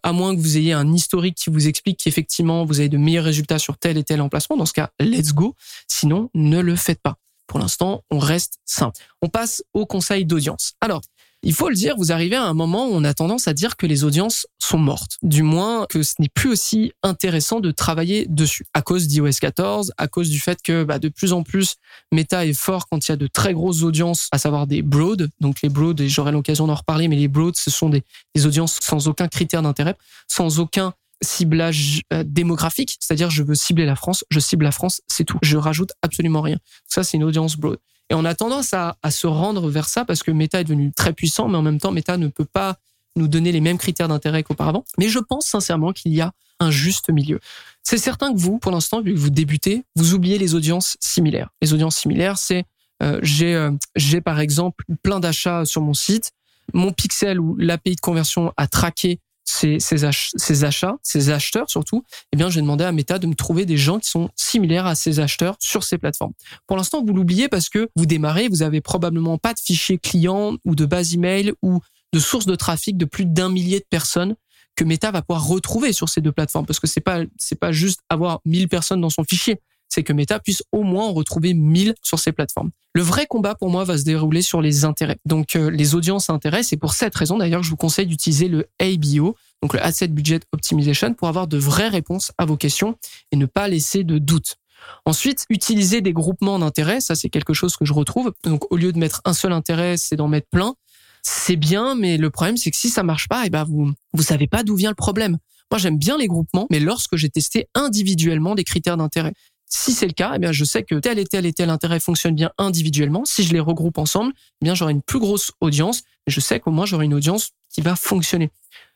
À 0.02 0.12
moins 0.14 0.34
que 0.34 0.40
vous 0.40 0.56
ayez 0.56 0.73
un 0.73 0.90
historique 0.90 1.37
qui 1.37 1.50
vous 1.50 1.69
explique 1.69 1.99
qu'effectivement 2.02 2.64
vous 2.64 2.81
avez 2.81 2.88
de 2.88 2.96
meilleurs 2.96 3.26
résultats 3.26 3.58
sur 3.58 3.76
tel 3.76 3.99
et 3.99 4.05
tel 4.05 4.23
emplacement. 4.23 4.56
Dans 4.56 4.64
ce 4.64 4.73
cas, 4.73 4.88
let's 4.99 5.34
go. 5.34 5.55
Sinon, 5.87 6.31
ne 6.32 6.61
le 6.61 6.76
faites 6.76 7.02
pas. 7.02 7.19
Pour 7.46 7.58
l'instant, 7.58 8.02
on 8.10 8.19
reste 8.19 8.58
simple. 8.64 9.00
On 9.22 9.28
passe 9.28 9.62
au 9.72 9.87
conseil 9.87 10.25
d'audience. 10.25 10.75
Alors, 10.81 11.00
il 11.43 11.54
faut 11.54 11.69
le 11.69 11.76
dire, 11.76 11.94
vous 11.96 12.10
arrivez 12.10 12.34
à 12.34 12.43
un 12.43 12.54
moment 12.54 12.88
où 12.88 12.90
on 12.93 13.04
a 13.04 13.14
tendance 13.14 13.46
à 13.46 13.54
dire 13.54 13.76
que 13.76 13.87
les 13.87 14.02
audiences 14.02 14.48
sont 14.58 14.78
mortes. 14.78 15.16
Du 15.22 15.44
moins, 15.44 15.87
que 15.88 16.02
ce 16.02 16.14
n'est 16.19 16.28
plus 16.28 16.50
aussi 16.50 16.93
intéressant 17.04 17.60
de 17.60 17.70
travailler 17.70 18.26
dessus. 18.28 18.66
À 18.75 18.82
cause 18.82 19.06
d'iOS 19.06 19.38
14, 19.40 19.93
à 19.96 20.08
cause 20.08 20.28
du 20.28 20.40
fait 20.40 20.60
que 20.60 20.82
bah, 20.82 20.98
de 20.98 21.08
plus 21.08 21.32
en 21.32 21.44
plus, 21.44 21.76
Meta 22.10 22.46
est 22.46 22.52
fort 22.52 22.88
quand 22.88 23.06
il 23.06 23.12
y 23.12 23.14
a 23.14 23.16
de 23.16 23.28
très 23.28 23.52
grosses 23.52 23.82
audiences, 23.82 24.28
à 24.32 24.38
savoir 24.38 24.66
des 24.66 24.82
broad. 24.82 25.31
Donc 25.40 25.62
les 25.62 25.69
broad, 25.69 26.00
et 26.00 26.08
j'aurai 26.08 26.32
l'occasion 26.32 26.66
d'en 26.66 26.75
reparler, 26.75 27.06
mais 27.06 27.16
les 27.16 27.28
broad, 27.28 27.54
ce 27.56 27.70
sont 27.70 27.90
des, 27.90 28.02
audiences 28.44 28.78
sans 28.82 29.06
aucun 29.06 29.28
critère 29.28 29.62
d'intérêt, 29.62 29.94
sans 30.26 30.58
aucun 30.58 30.94
ciblage 31.22 32.02
euh, 32.12 32.24
démographique, 32.26 32.96
c'est-à-dire 33.00 33.30
je 33.30 33.42
veux 33.42 33.54
cibler 33.54 33.86
la 33.86 33.96
France, 33.96 34.24
je 34.30 34.40
cible 34.40 34.64
la 34.64 34.72
France, 34.72 35.00
c'est 35.06 35.24
tout. 35.24 35.38
Je 35.42 35.56
rajoute 35.56 35.92
absolument 36.02 36.40
rien. 36.40 36.58
Ça, 36.86 37.04
c'est 37.04 37.16
une 37.16 37.24
audience 37.24 37.56
broad. 37.56 37.78
Et 38.10 38.14
on 38.14 38.24
a 38.24 38.34
tendance 38.34 38.72
à, 38.72 38.96
se 39.10 39.26
rendre 39.26 39.68
vers 39.68 39.88
ça 39.88 40.04
parce 40.04 40.22
que 40.22 40.30
Meta 40.30 40.60
est 40.60 40.64
devenu 40.64 40.92
très 40.92 41.12
puissant, 41.12 41.48
mais 41.48 41.58
en 41.58 41.62
même 41.62 41.80
temps, 41.80 41.90
Meta 41.90 42.16
ne 42.16 42.28
peut 42.28 42.44
pas 42.44 42.76
nous 43.16 43.28
donner 43.28 43.50
les 43.50 43.60
mêmes 43.60 43.78
critères 43.78 44.08
d'intérêt 44.08 44.42
qu'auparavant. 44.42 44.84
Mais 44.98 45.08
je 45.08 45.18
pense 45.18 45.46
sincèrement 45.46 45.92
qu'il 45.92 46.14
y 46.14 46.20
a 46.20 46.32
un 46.60 46.70
juste 46.70 47.10
milieu. 47.10 47.40
C'est 47.82 47.98
certain 47.98 48.32
que 48.32 48.38
vous, 48.38 48.58
pour 48.58 48.72
l'instant, 48.72 49.00
vu 49.00 49.14
que 49.14 49.18
vous 49.18 49.30
débutez, 49.30 49.84
vous 49.96 50.14
oubliez 50.14 50.38
les 50.38 50.54
audiences 50.54 50.96
similaires. 51.00 51.50
Les 51.62 51.72
audiences 51.72 51.96
similaires, 51.96 52.38
c'est 52.38 52.64
euh, 53.02 53.18
j'ai 53.22 53.54
euh, 53.54 53.72
j'ai 53.94 54.20
par 54.20 54.40
exemple 54.40 54.84
plein 55.02 55.20
d'achats 55.20 55.64
sur 55.64 55.82
mon 55.82 55.94
site, 55.94 56.32
mon 56.72 56.92
pixel 56.92 57.40
ou 57.40 57.56
l'API 57.56 57.96
de 57.96 58.00
conversion 58.00 58.52
a 58.56 58.66
traqué 58.66 59.20
ces, 59.46 59.78
ces, 59.81 60.04
achats, 60.04 60.96
ces 61.02 61.31
acheteurs 61.31 61.70
surtout, 61.70 62.04
eh 62.32 62.37
bien, 62.37 62.50
j'ai 62.50 62.60
demandé 62.60 62.84
à 62.84 62.93
Meta 62.93 63.19
de 63.19 63.26
me 63.26 63.34
trouver 63.34 63.64
des 63.64 63.76
gens 63.76 63.98
qui 63.98 64.10
sont 64.10 64.28
similaires 64.37 64.87
à 64.87 64.94
ces 64.94 65.20
acheteurs 65.20 65.56
sur 65.60 65.84
ces 65.84 65.98
plateformes. 65.98 66.32
Pour 66.66 66.76
l'instant, 66.76 67.02
vous 67.04 67.14
l'oubliez 67.14 67.48
parce 67.48 67.69
que 67.69 67.88
vous 67.96 68.06
démarrez, 68.06 68.48
vous 68.48 68.62
avez 68.62 68.81
probablement 68.81 69.38
pas 69.38 69.54
de 69.54 69.60
fichier 69.60 69.98
client 69.98 70.56
ou 70.64 70.75
de 70.75 70.84
base 70.84 71.14
email 71.14 71.52
ou 71.62 71.81
de 72.12 72.19
source 72.19 72.46
de 72.46 72.56
trafic 72.56 72.96
de 72.96 73.04
plus 73.04 73.25
d'un 73.25 73.48
millier 73.48 73.78
de 73.78 73.87
personnes 73.88 74.34
que 74.75 74.84
Meta 74.84 75.10
va 75.10 75.22
pouvoir 75.22 75.46
retrouver 75.46 75.92
sur 75.92 76.08
ces 76.08 76.20
deux 76.20 76.32
plateformes 76.32 76.66
parce 76.66 76.81
que 76.81 76.87
c'est 76.87 77.00
pas 77.00 77.20
c'est 77.38 77.58
pas 77.58 77.72
juste 77.72 78.00
avoir 78.10 78.40
1000 78.44 78.69
personnes 78.69 79.00
dans 79.00 79.10
son 79.10 79.25
fichier 79.25 79.60
c'est 79.88 80.02
que 80.02 80.12
Meta 80.12 80.38
puisse 80.38 80.62
au 80.72 80.82
moins 80.82 81.06
en 81.06 81.12
retrouver 81.12 81.54
1000 81.54 81.94
sur 82.02 82.18
ces 82.18 82.32
plateformes. 82.32 82.70
Le 82.94 83.02
vrai 83.02 83.26
combat 83.26 83.54
pour 83.54 83.70
moi 83.70 83.84
va 83.84 83.98
se 83.98 84.04
dérouler 84.04 84.42
sur 84.42 84.62
les 84.62 84.84
intérêts. 84.84 85.18
Donc 85.26 85.56
euh, 85.56 85.70
les 85.70 85.94
audiences 85.94 86.30
intéressent 86.30 86.72
et 86.72 86.76
pour 86.76 86.94
cette 86.94 87.14
raison 87.14 87.38
d'ailleurs 87.38 87.62
je 87.62 87.70
vous 87.70 87.76
conseille 87.76 88.06
d'utiliser 88.06 88.48
le 88.48 88.66
ABO, 88.80 89.36
donc 89.62 89.74
le 89.74 89.82
Asset 89.82 90.08
Budget 90.08 90.40
Optimization 90.52 91.14
pour 91.14 91.28
avoir 91.28 91.46
de 91.46 91.58
vraies 91.58 91.88
réponses 91.88 92.32
à 92.38 92.44
vos 92.44 92.56
questions 92.56 92.96
et 93.32 93.36
ne 93.36 93.46
pas 93.46 93.68
laisser 93.68 94.04
de 94.04 94.18
doutes. 94.18 94.56
Ensuite, 95.04 95.46
utiliser 95.50 96.00
des 96.00 96.12
groupements 96.12 96.58
d'intérêts, 96.58 97.00
ça 97.00 97.14
c'est 97.14 97.30
quelque 97.30 97.54
chose 97.54 97.76
que 97.76 97.84
je 97.84 97.92
retrouve. 97.92 98.32
Donc 98.44 98.70
au 98.72 98.76
lieu 98.76 98.92
de 98.92 98.99
mettre 98.99 99.20
un 99.25 99.32
seul 99.32 99.52
intérêt, 99.52 99.96
c'est 99.96 100.16
d'en 100.16 100.28
mettre 100.28 100.49
plein. 100.50 100.75
C'est 101.22 101.56
bien, 101.56 101.96
mais 101.96 102.18
le 102.18 102.30
problème 102.30 102.56
c'est 102.56 102.70
que 102.70 102.76
si 102.76 102.88
ça 102.88 103.02
marche 103.02 103.28
pas, 103.28 103.42
et 103.42 103.46
eh 103.49 103.50
ben 103.50 103.64
vous 103.64 103.92
vous 104.12 104.22
savez 104.22 104.46
pas 104.46 104.62
d'où 104.62 104.76
vient 104.76 104.90
le 104.90 104.94
problème. 104.94 105.38
Moi, 105.70 105.78
j'aime 105.78 105.99
bien 105.99 106.16
les 106.16 106.28
groupements, 106.28 106.66
mais 106.70 106.78
lorsque 106.78 107.16
j'ai 107.16 107.28
testé 107.28 107.68
individuellement 107.75 108.54
des 108.54 108.64
critères 108.64 108.96
d'intérêt. 108.96 109.32
Si 109.68 109.92
c'est 109.92 110.06
le 110.06 110.12
cas, 110.12 110.32
eh 110.37 110.38
bien, 110.38 110.52
je 110.52 110.64
sais 110.64 110.85
que 110.85 110.94
tel 110.94 111.18
et 111.18 111.25
tel 111.25 111.44
et 111.44 111.52
tel 111.52 111.70
intérêt 111.70 111.99
fonctionne 111.99 112.35
bien 112.35 112.52
individuellement. 112.56 113.25
Si 113.25 113.42
je 113.42 113.52
les 113.52 113.61
regroupe 113.61 113.99
ensemble, 113.99 114.32
eh 114.37 114.64
bien, 114.64 114.75
j'aurai 114.75 114.92
une 114.92 115.02
plus 115.02 115.18
grosse 115.18 115.52
audience. 115.61 116.02
Je 116.26 116.40
sais 116.40 116.61
qu'au 116.61 116.70
moins, 116.70 116.87
j'aurai 116.87 117.06
une 117.06 117.14
audience 117.14 117.50
qui 117.68 117.80
va 117.80 117.96
fonctionner. 117.96 118.50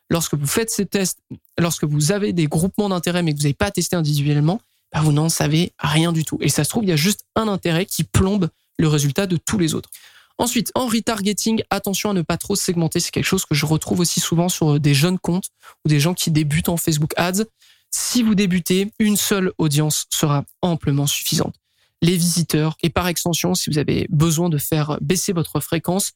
Lorsque 0.09 0.33
vous 0.33 0.47
faites 0.47 0.69
ces 0.69 0.85
tests, 0.85 1.19
lorsque 1.57 1.83
vous 1.83 2.11
avez 2.11 2.33
des 2.33 2.47
groupements 2.47 2.89
d'intérêts, 2.89 3.23
mais 3.23 3.33
que 3.33 3.37
vous 3.37 3.43
n'avez 3.43 3.53
pas 3.53 3.71
testé 3.71 3.95
individuellement, 3.95 4.61
bah, 4.93 5.01
vous 5.01 5.11
n'en 5.11 5.29
savez 5.29 5.73
rien 5.79 6.11
du 6.11 6.25
tout. 6.25 6.37
Et 6.41 6.49
ça 6.49 6.63
se 6.63 6.69
trouve, 6.69 6.83
il 6.83 6.89
y 6.89 6.93
a 6.93 6.97
juste 6.97 7.25
un 7.35 7.47
intérêt 7.47 7.85
qui 7.85 8.03
plombe 8.03 8.49
le 8.77 8.87
résultat 8.87 9.27
de 9.27 9.37
tous 9.37 9.57
les 9.57 9.73
autres. 9.73 9.89
Ensuite, 10.37 10.71
en 10.73 10.87
retargeting, 10.87 11.61
attention 11.69 12.09
à 12.09 12.13
ne 12.13 12.23
pas 12.23 12.37
trop 12.37 12.55
segmenter. 12.55 12.99
C'est 12.99 13.11
quelque 13.11 13.25
chose 13.25 13.45
que 13.45 13.53
je 13.53 13.65
retrouve 13.65 13.99
aussi 13.99 14.19
souvent 14.19 14.49
sur 14.49 14.79
des 14.79 14.93
jeunes 14.93 15.19
comptes 15.19 15.49
ou 15.85 15.89
des 15.89 15.99
gens 15.99 16.13
qui 16.13 16.31
débutent 16.31 16.69
en 16.69 16.77
Facebook 16.77 17.13
Ads. 17.15 17.43
Si 17.91 18.23
vous 18.23 18.35
débutez, 18.35 18.91
une 18.99 19.17
seule 19.17 19.51
audience 19.57 20.05
sera 20.09 20.45
amplement 20.61 21.07
suffisante. 21.07 21.55
Les 22.01 22.15
visiteurs, 22.15 22.75
et 22.81 22.89
par 22.89 23.07
extension, 23.07 23.53
si 23.53 23.69
vous 23.69 23.77
avez 23.77 24.07
besoin 24.09 24.49
de 24.49 24.57
faire 24.57 24.97
baisser 25.01 25.33
votre 25.33 25.59
fréquence, 25.59 26.13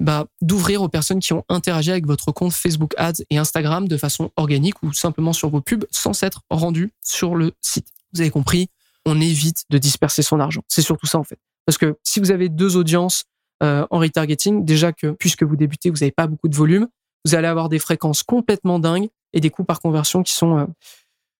bah, 0.00 0.26
d'ouvrir 0.42 0.82
aux 0.82 0.88
personnes 0.88 1.20
qui 1.20 1.32
ont 1.32 1.44
interagi 1.48 1.90
avec 1.90 2.06
votre 2.06 2.30
compte 2.32 2.52
Facebook 2.52 2.94
Ads 2.98 3.24
et 3.30 3.38
Instagram 3.38 3.88
de 3.88 3.96
façon 3.96 4.30
organique 4.36 4.82
ou 4.82 4.92
simplement 4.92 5.32
sur 5.32 5.48
vos 5.50 5.60
pubs 5.60 5.86
sans 5.90 6.12
s'être 6.12 6.42
rendu 6.50 6.92
sur 7.02 7.36
le 7.36 7.52
site. 7.60 7.88
Vous 8.12 8.20
avez 8.20 8.30
compris, 8.30 8.68
on 9.06 9.20
évite 9.20 9.64
de 9.70 9.78
disperser 9.78 10.22
son 10.22 10.40
argent. 10.40 10.62
C'est 10.68 10.82
surtout 10.82 11.06
ça 11.06 11.18
en 11.18 11.24
fait. 11.24 11.38
Parce 11.64 11.78
que 11.78 11.96
si 12.02 12.20
vous 12.20 12.32
avez 12.32 12.48
deux 12.48 12.76
audiences 12.76 13.24
euh, 13.62 13.86
en 13.90 13.98
retargeting, 13.98 14.64
déjà 14.64 14.92
que 14.92 15.12
puisque 15.12 15.44
vous 15.44 15.56
débutez, 15.56 15.90
vous 15.90 15.98
n'avez 15.98 16.12
pas 16.12 16.26
beaucoup 16.26 16.48
de 16.48 16.56
volume, 16.56 16.88
vous 17.24 17.34
allez 17.34 17.48
avoir 17.48 17.68
des 17.68 17.78
fréquences 17.78 18.22
complètement 18.22 18.78
dingues 18.78 19.08
et 19.32 19.40
des 19.40 19.50
coûts 19.50 19.64
par 19.64 19.80
conversion 19.80 20.22
qui 20.22 20.32
sont 20.32 20.58
euh, 20.58 20.66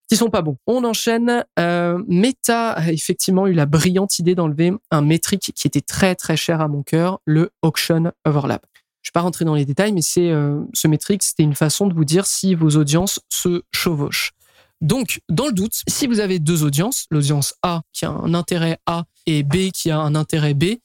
qui 0.09 0.17
sont 0.17 0.31
pas 0.31 0.43
bons. 0.43 0.57
On 0.67 0.85
enchaîne. 0.85 1.45
Euh, 1.59 2.03
Meta 2.09 2.73
a 2.73 2.93
effectivement 2.93 3.47
eu 3.47 3.53
la 3.53 3.67
brillante 3.67 4.19
idée 4.19 4.35
d'enlever 4.35 4.73
un 4.91 5.03
métrique 5.03 5.53
qui 5.55 5.67
était 5.67 5.81
très 5.81 6.15
très 6.15 6.37
cher 6.37 6.61
à 6.61 6.69
mon 6.69 6.83
cœur, 6.83 7.21
le 7.25 7.51
auction 7.63 8.13
overlap. 8.25 8.67
Je 9.03 9.11
vais 9.11 9.13
pas 9.13 9.21
rentrer 9.21 9.45
dans 9.45 9.55
les 9.55 9.65
détails, 9.67 9.93
mais 9.93 10.03
c'est 10.03 10.31
euh, 10.31 10.61
ce 10.73 10.89
métrique, 10.89 11.23
c'était 11.23 11.43
une 11.43 11.55
façon 11.55 11.87
de 11.87 11.95
vous 11.95 12.07
dire 12.07 12.27
si 12.27 12.55
vos 12.55 12.71
audiences 12.71 13.21
se 13.29 13.63
chevauchent. 13.71 14.33
Donc, 14.81 15.21
dans 15.29 15.47
le 15.47 15.53
doute, 15.53 15.83
si 15.89 16.07
vous 16.07 16.21
avez 16.21 16.39
deux 16.39 16.65
audiences, 16.65 17.07
l'audience 17.11 17.55
A 17.63 17.83
qui 17.93 18.05
a 18.05 18.11
un 18.11 18.35
intérêt 18.35 18.79
A 18.87 19.05
et 19.27 19.43
B 19.43 19.71
qui 19.73 19.91
a 19.91 19.99
un 19.99 20.15
intérêt 20.15 20.55
B, 20.55 20.77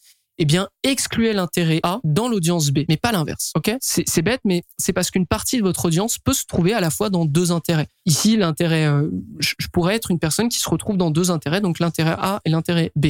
eh 0.42 0.46
bien, 0.46 0.70
excluez 0.84 1.34
l'intérêt 1.34 1.82
A 1.84 2.00
dans 2.06 2.30
l'audience 2.30 2.72
B, 2.72 2.80
mais 2.88 2.96
pas 2.96 3.12
l'inverse. 3.12 3.52
Ok? 3.56 3.76
C'est 3.82 4.22
bête, 4.22 4.40
mais 4.46 4.64
c'est 4.78 4.94
parce 4.94 5.12
qu'une 5.12 5.28
partie 5.28 5.58
de 5.58 5.64
votre 5.64 5.86
audience 5.86 6.18
peut 6.18 6.34
se 6.34 6.46
trouver 6.46 6.74
à 6.74 6.80
la 6.80 6.90
fois 6.90 7.10
dans 7.10 7.26
deux 7.26 7.52
intérêts. 7.52 7.88
Ici, 8.06 8.38
l'intérêt, 8.38 8.86
euh, 8.86 9.10
je, 9.40 9.68
pourrais 9.74 9.96
être 9.96 10.12
une 10.12 10.20
personne 10.20 10.48
qui 10.48 10.60
se 10.60 10.70
retrouve 10.70 10.96
dans 10.96 11.12
deux 11.12 11.30
intérêts, 11.30 11.60
donc 11.60 11.80
l'intérêt 11.80 12.16
A 12.18 12.40
et 12.46 12.50
l'intérêt 12.50 12.94
B. 12.96 13.08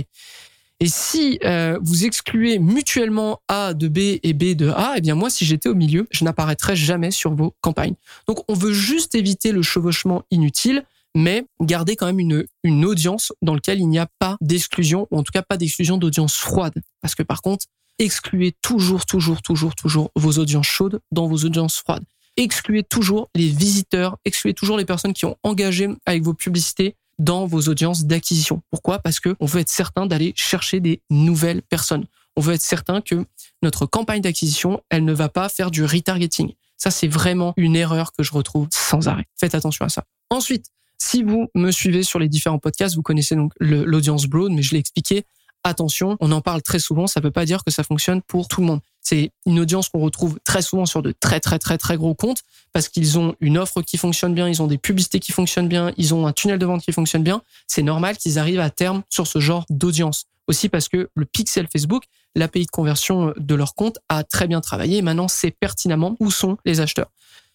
Et 0.80 0.88
si 0.88 1.40
euh, 1.44 1.78
vous 1.84 2.06
excluez 2.06 2.58
mutuellement 2.58 3.42
A 3.48 3.76
de 3.76 3.88
B 3.88 4.20
et 4.24 4.34
B 4.34 4.56
de 4.56 4.70
A, 4.70 4.94
eh 4.98 5.02
bien 5.02 5.14
moi, 5.14 5.30
si 5.30 5.46
j'étais 5.46 5.70
au 5.70 5.76
milieu, 5.76 6.08
je 6.10 6.24
n'apparaîtrais 6.24 6.76
jamais 6.76 7.12
sur 7.12 7.36
vos 7.36 7.54
campagnes. 7.62 7.96
Donc, 8.28 8.40
on 8.48 8.56
veut 8.56 8.74
juste 8.74 9.14
éviter 9.14 9.52
le 9.52 9.62
chevauchement 9.62 10.24
inutile 10.32 10.84
mais 11.16 11.46
garder 11.60 11.96
quand 11.96 12.06
même 12.06 12.20
une, 12.20 12.46
une 12.64 12.86
audience 12.86 13.34
dans 13.42 13.56
laquelle 13.56 13.80
il 13.80 13.88
n'y 13.88 14.00
a 14.00 14.08
pas 14.20 14.38
d'exclusion, 14.42 15.08
ou 15.12 15.18
en 15.18 15.24
tout 15.24 15.32
cas 15.32 15.42
pas 15.42 15.58
d'exclusion 15.58 15.98
d'audience 15.98 16.36
froide. 16.36 16.74
Parce 17.02 17.16
que 17.16 17.24
par 17.24 17.42
contre, 17.42 17.66
excluez 17.98 18.54
toujours, 18.62 19.06
toujours, 19.06 19.42
toujours, 19.42 19.76
toujours 19.76 20.12
vos 20.16 20.40
audiences 20.40 20.68
chaudes 20.68 21.00
dans 21.12 21.28
vos 21.28 21.46
audiences 21.46 21.78
froides. 21.78 22.06
Excluez 22.38 22.84
toujours 22.84 23.30
les 23.36 23.50
visiteurs, 23.50 24.18
excluez 24.24 24.54
toujours 24.54 24.78
les 24.78 24.86
personnes 24.86 25.14
qui 25.14 25.26
ont 25.26 25.38
engagé 25.44 25.90
avec 26.06 26.24
vos 26.24 26.34
publicités 26.34 26.96
dans 27.18 27.46
vos 27.46 27.62
audiences 27.64 28.06
d'acquisition. 28.06 28.62
Pourquoi? 28.72 29.00
Parce 29.00 29.20
que 29.20 29.36
on 29.40 29.46
veut 29.46 29.60
être 29.60 29.70
certain 29.70 30.06
d'aller 30.06 30.34
chercher 30.36 30.80
des 30.80 31.02
nouvelles 31.10 31.62
personnes. 31.62 32.06
On 32.38 32.42
veut 32.42 32.54
être 32.54 32.62
certain 32.62 33.02
que 33.02 33.26
notre 33.62 33.86
campagne 33.86 34.22
d'acquisition, 34.22 34.82
elle 34.90 35.04
ne 35.04 35.12
va 35.12 35.28
pas 35.28 35.50
faire 35.50 35.70
du 35.70 35.84
retargeting. 35.84 36.54
Ça, 36.78 36.92
c'est 36.92 37.10
vraiment 37.10 37.54
une 37.58 37.76
erreur 37.76 38.14
que 38.14 38.24
je 38.24 38.32
retrouve 38.32 38.70
sans 38.72 39.10
arrêt. 39.10 39.26
Faites 39.38 39.54
attention 39.54 39.84
à 39.84 39.90
ça. 39.90 40.06
Ensuite, 40.30 40.68
si 40.98 41.24
vous 41.24 41.50
me 41.56 41.72
suivez 41.72 42.04
sur 42.04 42.20
les 42.20 42.30
différents 42.30 42.60
podcasts, 42.60 42.96
vous 42.96 43.02
connaissez 43.02 43.36
donc 43.36 43.52
l'audience 43.60 44.26
broad, 44.26 44.52
mais 44.52 44.62
je 44.62 44.72
l'ai 44.72 44.80
expliqué. 44.80 45.26
Attention, 45.64 46.16
on 46.22 46.32
en 46.32 46.42
parle 46.42 46.62
très 46.62 46.80
souvent, 46.80 47.06
ça 47.06 47.20
ne 47.20 47.26
veut 47.26 47.32
pas 47.32 47.46
dire 47.46 47.64
que 47.66 47.72
ça 47.72 47.84
fonctionne 47.84 48.22
pour 48.22 48.48
tout 48.48 48.62
le 48.62 48.68
monde. 48.68 48.80
C'est 49.02 49.32
une 49.46 49.60
audience 49.60 49.90
qu'on 49.90 50.00
retrouve 50.00 50.40
très 50.44 50.62
souvent 50.62 50.86
sur 50.86 51.02
de 51.02 51.14
très 51.20 51.40
très 51.40 51.60
très 51.60 51.78
très 51.78 51.98
gros 51.98 52.14
comptes 52.14 52.44
parce 52.74 52.88
qu'ils 52.88 53.20
ont 53.20 53.36
une 53.42 53.58
offre 53.58 53.82
qui 53.82 53.98
fonctionne 53.98 54.34
bien, 54.34 54.48
ils 54.48 54.62
ont 54.62 54.68
des 54.68 54.78
publicités 54.78 55.20
qui 55.20 55.32
fonctionnent 55.32 55.68
bien, 55.68 55.92
ils 55.98 56.14
ont 56.14 56.28
un 56.28 56.32
tunnel 56.32 56.60
de 56.60 56.66
vente 56.66 56.82
qui 56.82 56.94
fonctionne 56.94 57.24
bien. 57.24 57.42
C'est 57.68 57.82
normal 57.82 58.18
qu'ils 58.18 58.40
arrivent 58.40 58.60
à 58.60 58.70
terme 58.70 59.04
sur 59.10 59.28
ce 59.28 59.40
genre 59.40 59.66
d'audience. 59.70 60.26
Aussi 60.48 60.70
parce 60.70 60.88
que 60.88 61.10
le 61.14 61.26
pixel 61.26 61.68
Facebook, 61.72 62.06
l'API 62.36 62.66
de 62.66 62.72
conversion 62.72 63.34
de 63.38 63.56
leur 63.56 63.76
compte 63.76 64.00
a 64.08 64.24
très 64.24 64.48
bien 64.48 64.62
travaillé 64.62 65.02
maintenant 65.02 65.28
c'est 65.28 65.52
pertinemment 65.52 66.16
où 66.20 66.32
sont 66.32 66.58
les 66.66 66.80
acheteurs. 66.80 67.12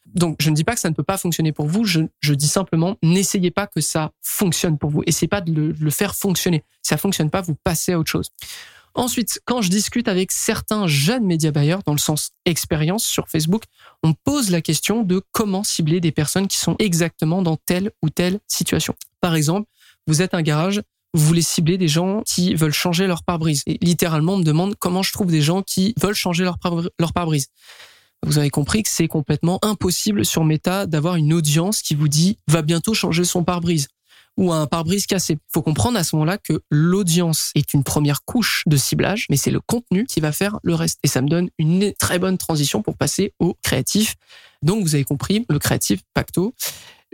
Donc, 0.06 0.36
je 0.40 0.50
ne 0.50 0.54
dis 0.54 0.64
pas 0.64 0.74
que 0.74 0.80
ça 0.80 0.90
ne 0.90 0.94
peut 0.94 1.02
pas 1.02 1.16
fonctionner 1.16 1.52
pour 1.52 1.66
vous. 1.66 1.84
Je, 1.84 2.34
dis 2.34 2.48
simplement, 2.48 2.96
n'essayez 3.02 3.50
pas 3.50 3.66
que 3.66 3.80
ça 3.80 4.12
fonctionne 4.22 4.78
pour 4.78 4.90
vous. 4.90 5.02
Essayez 5.06 5.28
pas 5.28 5.40
de 5.40 5.74
le, 5.78 5.90
faire 5.90 6.14
fonctionner. 6.14 6.62
Si 6.82 6.90
ça 6.90 6.96
fonctionne 6.96 7.30
pas, 7.30 7.40
vous 7.40 7.56
passez 7.64 7.92
à 7.92 7.98
autre 7.98 8.10
chose. 8.10 8.30
Ensuite, 8.94 9.40
quand 9.44 9.60
je 9.60 9.70
discute 9.70 10.06
avec 10.06 10.30
certains 10.30 10.86
jeunes 10.86 11.24
média 11.24 11.50
buyers, 11.50 11.78
dans 11.84 11.92
le 11.92 11.98
sens 11.98 12.30
expérience 12.44 13.04
sur 13.04 13.28
Facebook, 13.28 13.64
on 14.04 14.12
pose 14.12 14.50
la 14.50 14.60
question 14.60 15.02
de 15.02 15.20
comment 15.32 15.64
cibler 15.64 16.00
des 16.00 16.12
personnes 16.12 16.46
qui 16.46 16.58
sont 16.58 16.76
exactement 16.78 17.42
dans 17.42 17.56
telle 17.56 17.90
ou 18.02 18.10
telle 18.10 18.38
situation. 18.46 18.94
Par 19.20 19.34
exemple, 19.34 19.68
vous 20.06 20.22
êtes 20.22 20.32
un 20.34 20.42
garage, 20.42 20.80
vous 21.12 21.26
voulez 21.26 21.42
cibler 21.42 21.76
des 21.76 21.88
gens 21.88 22.22
qui 22.24 22.54
veulent 22.54 22.72
changer 22.72 23.08
leur 23.08 23.24
pare-brise. 23.24 23.64
Et 23.66 23.78
littéralement, 23.80 24.34
on 24.34 24.38
me 24.38 24.44
demande 24.44 24.76
comment 24.76 25.02
je 25.02 25.12
trouve 25.12 25.30
des 25.30 25.42
gens 25.42 25.62
qui 25.62 25.94
veulent 26.00 26.14
changer 26.14 26.44
leur 26.44 26.58
pare-brise 27.12 27.48
vous 28.24 28.38
avez 28.38 28.50
compris 28.50 28.82
que 28.82 28.88
c'est 28.88 29.08
complètement 29.08 29.58
impossible 29.62 30.24
sur 30.24 30.44
Meta 30.44 30.86
d'avoir 30.86 31.16
une 31.16 31.32
audience 31.32 31.82
qui 31.82 31.94
vous 31.94 32.08
dit 32.08 32.38
va 32.48 32.62
bientôt 32.62 32.94
changer 32.94 33.24
son 33.24 33.44
pare-brise 33.44 33.88
ou 34.36 34.52
un 34.52 34.66
pare-brise 34.66 35.06
cassé. 35.06 35.38
Faut 35.52 35.62
comprendre 35.62 35.98
à 35.98 36.04
ce 36.04 36.16
moment-là 36.16 36.38
que 36.38 36.60
l'audience 36.70 37.50
est 37.54 37.74
une 37.74 37.84
première 37.84 38.24
couche 38.24 38.64
de 38.66 38.76
ciblage, 38.76 39.26
mais 39.30 39.36
c'est 39.36 39.50
le 39.50 39.60
contenu 39.60 40.06
qui 40.06 40.20
va 40.20 40.32
faire 40.32 40.58
le 40.62 40.74
reste. 40.74 40.98
Et 41.04 41.08
ça 41.08 41.22
me 41.22 41.28
donne 41.28 41.50
une 41.58 41.92
très 41.92 42.18
bonne 42.18 42.38
transition 42.38 42.82
pour 42.82 42.96
passer 42.96 43.32
au 43.38 43.56
créatif. 43.62 44.16
Donc 44.62 44.82
vous 44.82 44.94
avez 44.94 45.04
compris, 45.04 45.44
le 45.48 45.58
créatif 45.58 46.00
Pacto, 46.14 46.54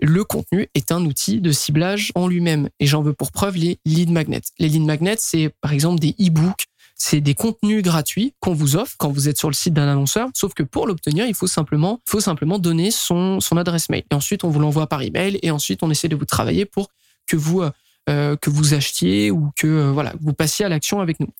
le 0.02 0.24
contenu 0.24 0.68
est 0.74 0.92
un 0.92 1.04
outil 1.04 1.40
de 1.40 1.52
ciblage 1.52 2.10
en 2.14 2.26
lui-même. 2.26 2.70
Et 2.78 2.86
j'en 2.86 3.02
veux 3.02 3.12
pour 3.12 3.32
preuve 3.32 3.56
les 3.56 3.78
lead 3.84 4.10
magnets. 4.10 4.40
Les 4.58 4.68
lead 4.68 4.84
magnets, 4.84 5.16
c'est 5.18 5.50
par 5.60 5.72
exemple 5.72 6.00
des 6.00 6.14
e-books 6.20 6.66
c'est 7.02 7.22
des 7.22 7.34
contenus 7.34 7.82
gratuits 7.82 8.34
qu'on 8.40 8.52
vous 8.52 8.76
offre 8.76 8.94
quand 8.98 9.10
vous 9.10 9.30
êtes 9.30 9.38
sur 9.38 9.48
le 9.48 9.54
site 9.54 9.72
d'un 9.72 9.88
annonceur. 9.88 10.28
Sauf 10.34 10.52
que 10.52 10.62
pour 10.62 10.86
l'obtenir, 10.86 11.24
il 11.24 11.34
faut 11.34 11.46
simplement, 11.46 11.98
faut 12.04 12.20
simplement 12.20 12.58
donner 12.58 12.90
son, 12.90 13.40
son 13.40 13.56
adresse 13.56 13.88
mail. 13.88 14.04
Et 14.10 14.14
ensuite, 14.14 14.44
on 14.44 14.50
vous 14.50 14.60
l'envoie 14.60 14.86
par 14.86 15.00
email. 15.00 15.38
Et 15.42 15.50
ensuite, 15.50 15.82
on 15.82 15.90
essaie 15.90 16.08
de 16.08 16.14
vous 16.14 16.26
travailler 16.26 16.66
pour 16.66 16.90
que 17.26 17.36
vous, 17.36 17.62
euh, 18.10 18.36
que 18.36 18.50
vous 18.50 18.74
achetiez 18.74 19.30
ou 19.30 19.50
que, 19.56 19.66
euh, 19.66 19.92
voilà, 19.92 20.12
vous 20.20 20.34
passiez 20.34 20.66
à 20.66 20.68
l'action 20.68 21.00
avec 21.00 21.20
nous. 21.20 21.30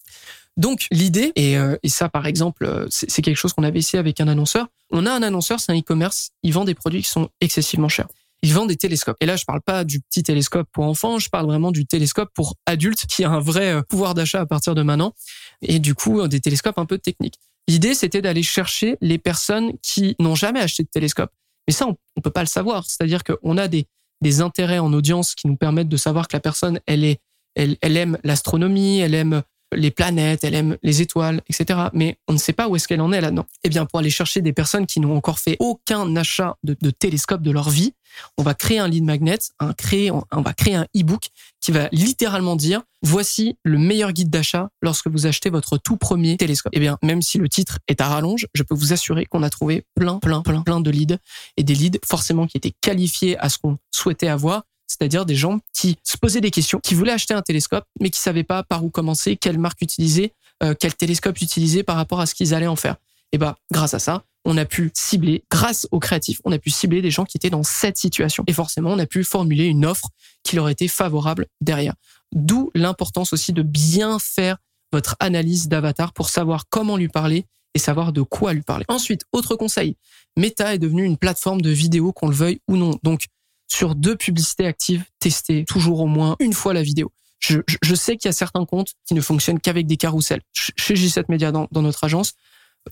Donc 0.57 0.87
l'idée, 0.90 1.31
et, 1.37 1.59
euh, 1.59 1.76
et, 1.83 1.90
ça 1.90 2.09
par 2.09 2.26
exemple, 2.26 2.87
c'est 2.88 3.23
quelque 3.23 3.37
chose 3.37 3.52
qu'on 3.52 3.62
avait 3.62 3.81
essayé 3.81 3.99
avec 3.99 4.19
un 4.21 4.29
annonceur. 4.29 4.67
On 4.90 5.05
a 5.05 5.12
un 5.12 5.23
annonceur, 5.23 5.61
c'est 5.61 5.73
un 5.73 5.79
e-commerce, 5.79 6.31
il 6.43 6.55
vend 6.55 6.64
des 6.64 6.75
produits 6.75 7.02
qui 7.02 7.09
sont 7.09 7.29
excessivement 7.43 7.88
chers 7.88 8.09
ils 8.42 8.54
vendent 8.54 8.68
des 8.68 8.76
télescopes. 8.76 9.16
Et 9.20 9.26
là, 9.26 9.37
je 9.37 9.44
parle 9.44 9.61
pas 9.61 9.85
du 9.85 10.00
petit 10.00 10.23
télescope 10.23 10.68
pour 10.73 10.85
enfants, 10.85 11.18
je 11.18 11.28
parle 11.28 11.47
vraiment 11.47 11.73
du 11.73 11.87
télescope 11.87 12.30
pour 12.35 12.56
adultes 12.66 13.06
qui 13.06 13.25
a 13.25 13.30
un 13.30 13.40
vrai 13.40 13.75
euh, 13.75 13.82
pouvoir 13.82 14.14
d'achat 14.14 14.40
à 14.40 14.47
partir 14.47 14.75
de 14.75 14.82
maintenant. 14.82 15.14
Et 15.62 15.78
du 15.78 15.94
coup, 15.94 16.20
euh, 16.20 16.28
des 16.28 16.40
télescopes 16.40 16.78
un 16.78 16.87
peu 16.87 16.99
techniques. 16.99 17.38
L'idée, 17.68 17.94
c'était 17.94 18.23
d'aller 18.23 18.42
chercher 18.42 18.97
les 19.00 19.18
personnes 19.18 19.73
qui 19.82 20.16
n'ont 20.18 20.35
jamais 20.35 20.61
acheté 20.61 20.82
de 20.82 20.88
télescope. 20.88 21.30
Mais 21.68 21.75
ça, 21.75 21.87
on, 21.87 21.97
ne 22.16 22.23
peut 22.23 22.30
pas 22.30 22.40
le 22.40 22.47
savoir. 22.47 22.85
C'est-à-dire 22.87 23.23
qu'on 23.23 23.59
a 23.59 23.68
des, 23.68 23.87
des 24.23 24.40
intérêts 24.40 24.78
en 24.78 24.92
audience 24.92 25.35
qui 25.35 25.47
nous 25.47 25.56
permettent 25.56 25.88
de 25.88 25.97
savoir 25.97 26.26
que 26.26 26.37
la 26.37 26.40
personne, 26.40 26.80
elle 26.87 27.04
est, 27.04 27.20
elle 27.54 27.76
aime 27.82 28.18
l'astronomie, 28.25 29.00
elle 29.00 29.14
aime 29.14 29.42
les 29.73 29.91
planètes, 29.91 30.45
elle 30.45 30.55
aime 30.55 30.77
les 30.83 31.03
étoiles, 31.03 31.43
etc. 31.49 31.79
Mais 31.93 32.19
on 32.29 32.33
ne 32.33 32.39
sait 32.39 32.53
pas 32.53 32.69
où 32.69 32.77
est-ce 32.77 32.89
qu'elle 32.89 33.00
en 33.00 33.12
est 33.12 33.21
là-dedans. 33.21 33.47
Eh 33.65 33.69
bien, 33.69 33.87
pour 33.87 33.99
aller 33.99 34.11
chercher 34.11 34.41
des 34.41 34.53
personnes 34.53 34.87
qui 34.87 35.00
n'ont 35.00 35.17
encore 35.17 35.39
fait 35.39 35.57
aucun 35.61 36.17
achat 36.17 36.57
de, 36.62 36.75
télescope 36.91 37.43
de 37.43 37.50
leur 37.50 37.71
vie, 37.71 37.95
on 38.37 38.43
va 38.43 38.55
créer 38.55 38.79
un 38.81 38.89
lead 38.89 39.05
magnet, 39.05 39.39
un 39.61 39.73
créer, 39.73 40.11
on, 40.11 40.25
va 40.33 40.53
créer 40.53 40.75
un 40.75 40.87
e-book 40.97 41.29
qui 41.61 41.71
va 41.71 41.89
littéralement 41.93 42.57
dire 42.57 42.83
voici 43.03 43.57
le 43.62 43.79
meilleur 43.79 44.12
guide 44.12 44.31
d'achat 44.31 44.69
lorsque 44.83 45.09
vous 45.09 45.27
achetez 45.27 45.49
votre 45.49 45.79
tout 45.79 45.97
premier 45.97 46.37
télescope. 46.37 46.73
Eh 46.75 46.81
bien, 46.81 46.99
même 47.03 47.23
si 47.23 47.39
le 47.39 47.49
titre 47.49 47.79
est 47.87 48.00
à 48.00 48.09
rallonge, 48.09 48.47
je 48.55 48.62
peux 48.65 48.75
vous 48.75 48.93
assurer 48.93 49.27
qu'on 49.27 49.43
a 49.43 49.50
trouvé 49.50 49.85
plein, 49.95 50.19
plein, 50.19 50.43
plein, 50.43 50.62
plein 50.62 50.81
de 50.81 50.91
leads 50.91 51.19
et 51.57 51.62
des 51.62 51.75
leads 51.75 52.00
forcément 52.05 52.47
qui 52.47 52.57
étaient 52.57 52.75
qualifiés 52.81 53.39
à 53.39 53.49
ce 53.49 53.59
qu'on 53.59 53.79
souhaitait 53.93 54.29
avoir 54.29 54.65
c'est-à-dire 54.90 55.25
des 55.25 55.37
gens 55.37 55.61
qui 55.73 55.97
se 56.02 56.16
posaient 56.16 56.40
des 56.40 56.50
questions, 56.50 56.80
qui 56.80 56.94
voulaient 56.94 57.12
acheter 57.12 57.32
un 57.32 57.42
télescope, 57.42 57.85
mais 58.00 58.11
qui 58.11 58.18
savaient 58.18 58.42
pas 58.42 58.64
par 58.64 58.85
où 58.85 58.90
commencer, 58.90 59.37
quelle 59.37 59.59
marque 59.59 59.82
utiliser, 59.82 60.32
euh, 60.64 60.75
quel 60.78 60.97
télescope 60.97 61.40
utiliser 61.40 61.85
par 61.85 61.94
rapport 61.94 62.18
à 62.18 62.26
ce 62.26 62.35
qu'ils 62.35 62.54
allaient 62.54 62.66
en 62.66 62.76
faire. 62.76 62.97
Et 63.30 63.38
bah, 63.38 63.56
grâce 63.70 63.94
à 63.94 64.00
ça, 64.00 64.25
on 64.44 64.56
a 64.56 64.64
pu 64.64 64.90
cibler, 64.94 65.44
grâce 65.49 65.87
aux 65.92 66.00
créatifs, 66.00 66.40
on 66.44 66.50
a 66.50 66.59
pu 66.59 66.70
cibler 66.70 67.02
des 67.02 67.11
gens 67.12 67.25
qui 67.25 67.37
étaient 67.37 67.50
dans 67.50 67.62
cette 67.62 67.99
situation. 67.99 68.42
Et 68.49 68.52
forcément, 68.52 68.90
on 68.90 68.99
a 68.99 69.06
pu 69.06 69.23
formuler 69.23 69.66
une 69.66 69.87
offre 69.87 70.09
qui 70.42 70.56
leur 70.56 70.68
était 70.68 70.88
favorable 70.88 71.47
derrière. 71.61 71.94
D'où 72.32 72.70
l'importance 72.75 73.32
aussi 73.32 73.52
de 73.52 73.62
bien 73.62 74.18
faire 74.18 74.56
votre 74.92 75.14
analyse 75.20 75.68
d'avatar 75.68 76.12
pour 76.12 76.30
savoir 76.30 76.64
comment 76.68 76.97
lui 76.97 77.09
parler 77.09 77.47
et 77.75 77.78
savoir 77.78 78.12
de 78.12 78.23
quoi 78.23 78.52
lui 78.52 78.62
parler. 78.62 78.85
Ensuite, 78.88 79.23
autre 79.32 79.54
conseil, 79.54 79.97
Meta 80.37 80.75
est 80.75 80.78
devenue 80.78 81.04
une 81.04 81.16
plateforme 81.16 81.61
de 81.61 81.70
vidéo 81.70 82.12
qu'on 82.12 82.28
le 82.28 82.35
veuille 82.35 82.61
ou 82.66 82.76
non. 82.76 82.99
Donc, 83.04 83.26
sur 83.71 83.95
deux 83.95 84.17
publicités 84.17 84.67
actives, 84.67 85.05
testez 85.19 85.65
toujours 85.65 86.00
au 86.00 86.07
moins 86.07 86.37
une 86.41 86.53
fois 86.53 86.75
la 86.75 86.83
vidéo. 86.83 87.12
Je, 87.39 87.95
sais 87.95 88.17
qu'il 88.17 88.29
y 88.29 88.31
a 88.31 88.33
certains 88.33 88.67
comptes 88.67 88.93
qui 89.07 89.15
ne 89.15 89.21
fonctionnent 89.23 89.61
qu'avec 89.61 89.87
des 89.87 89.97
carousels. 89.97 90.43
Chez 90.53 90.95
G7 90.95 91.25
Media, 91.29 91.53
dans, 91.53 91.69
dans 91.71 91.81
notre 91.81 92.05
agence, 92.05 92.35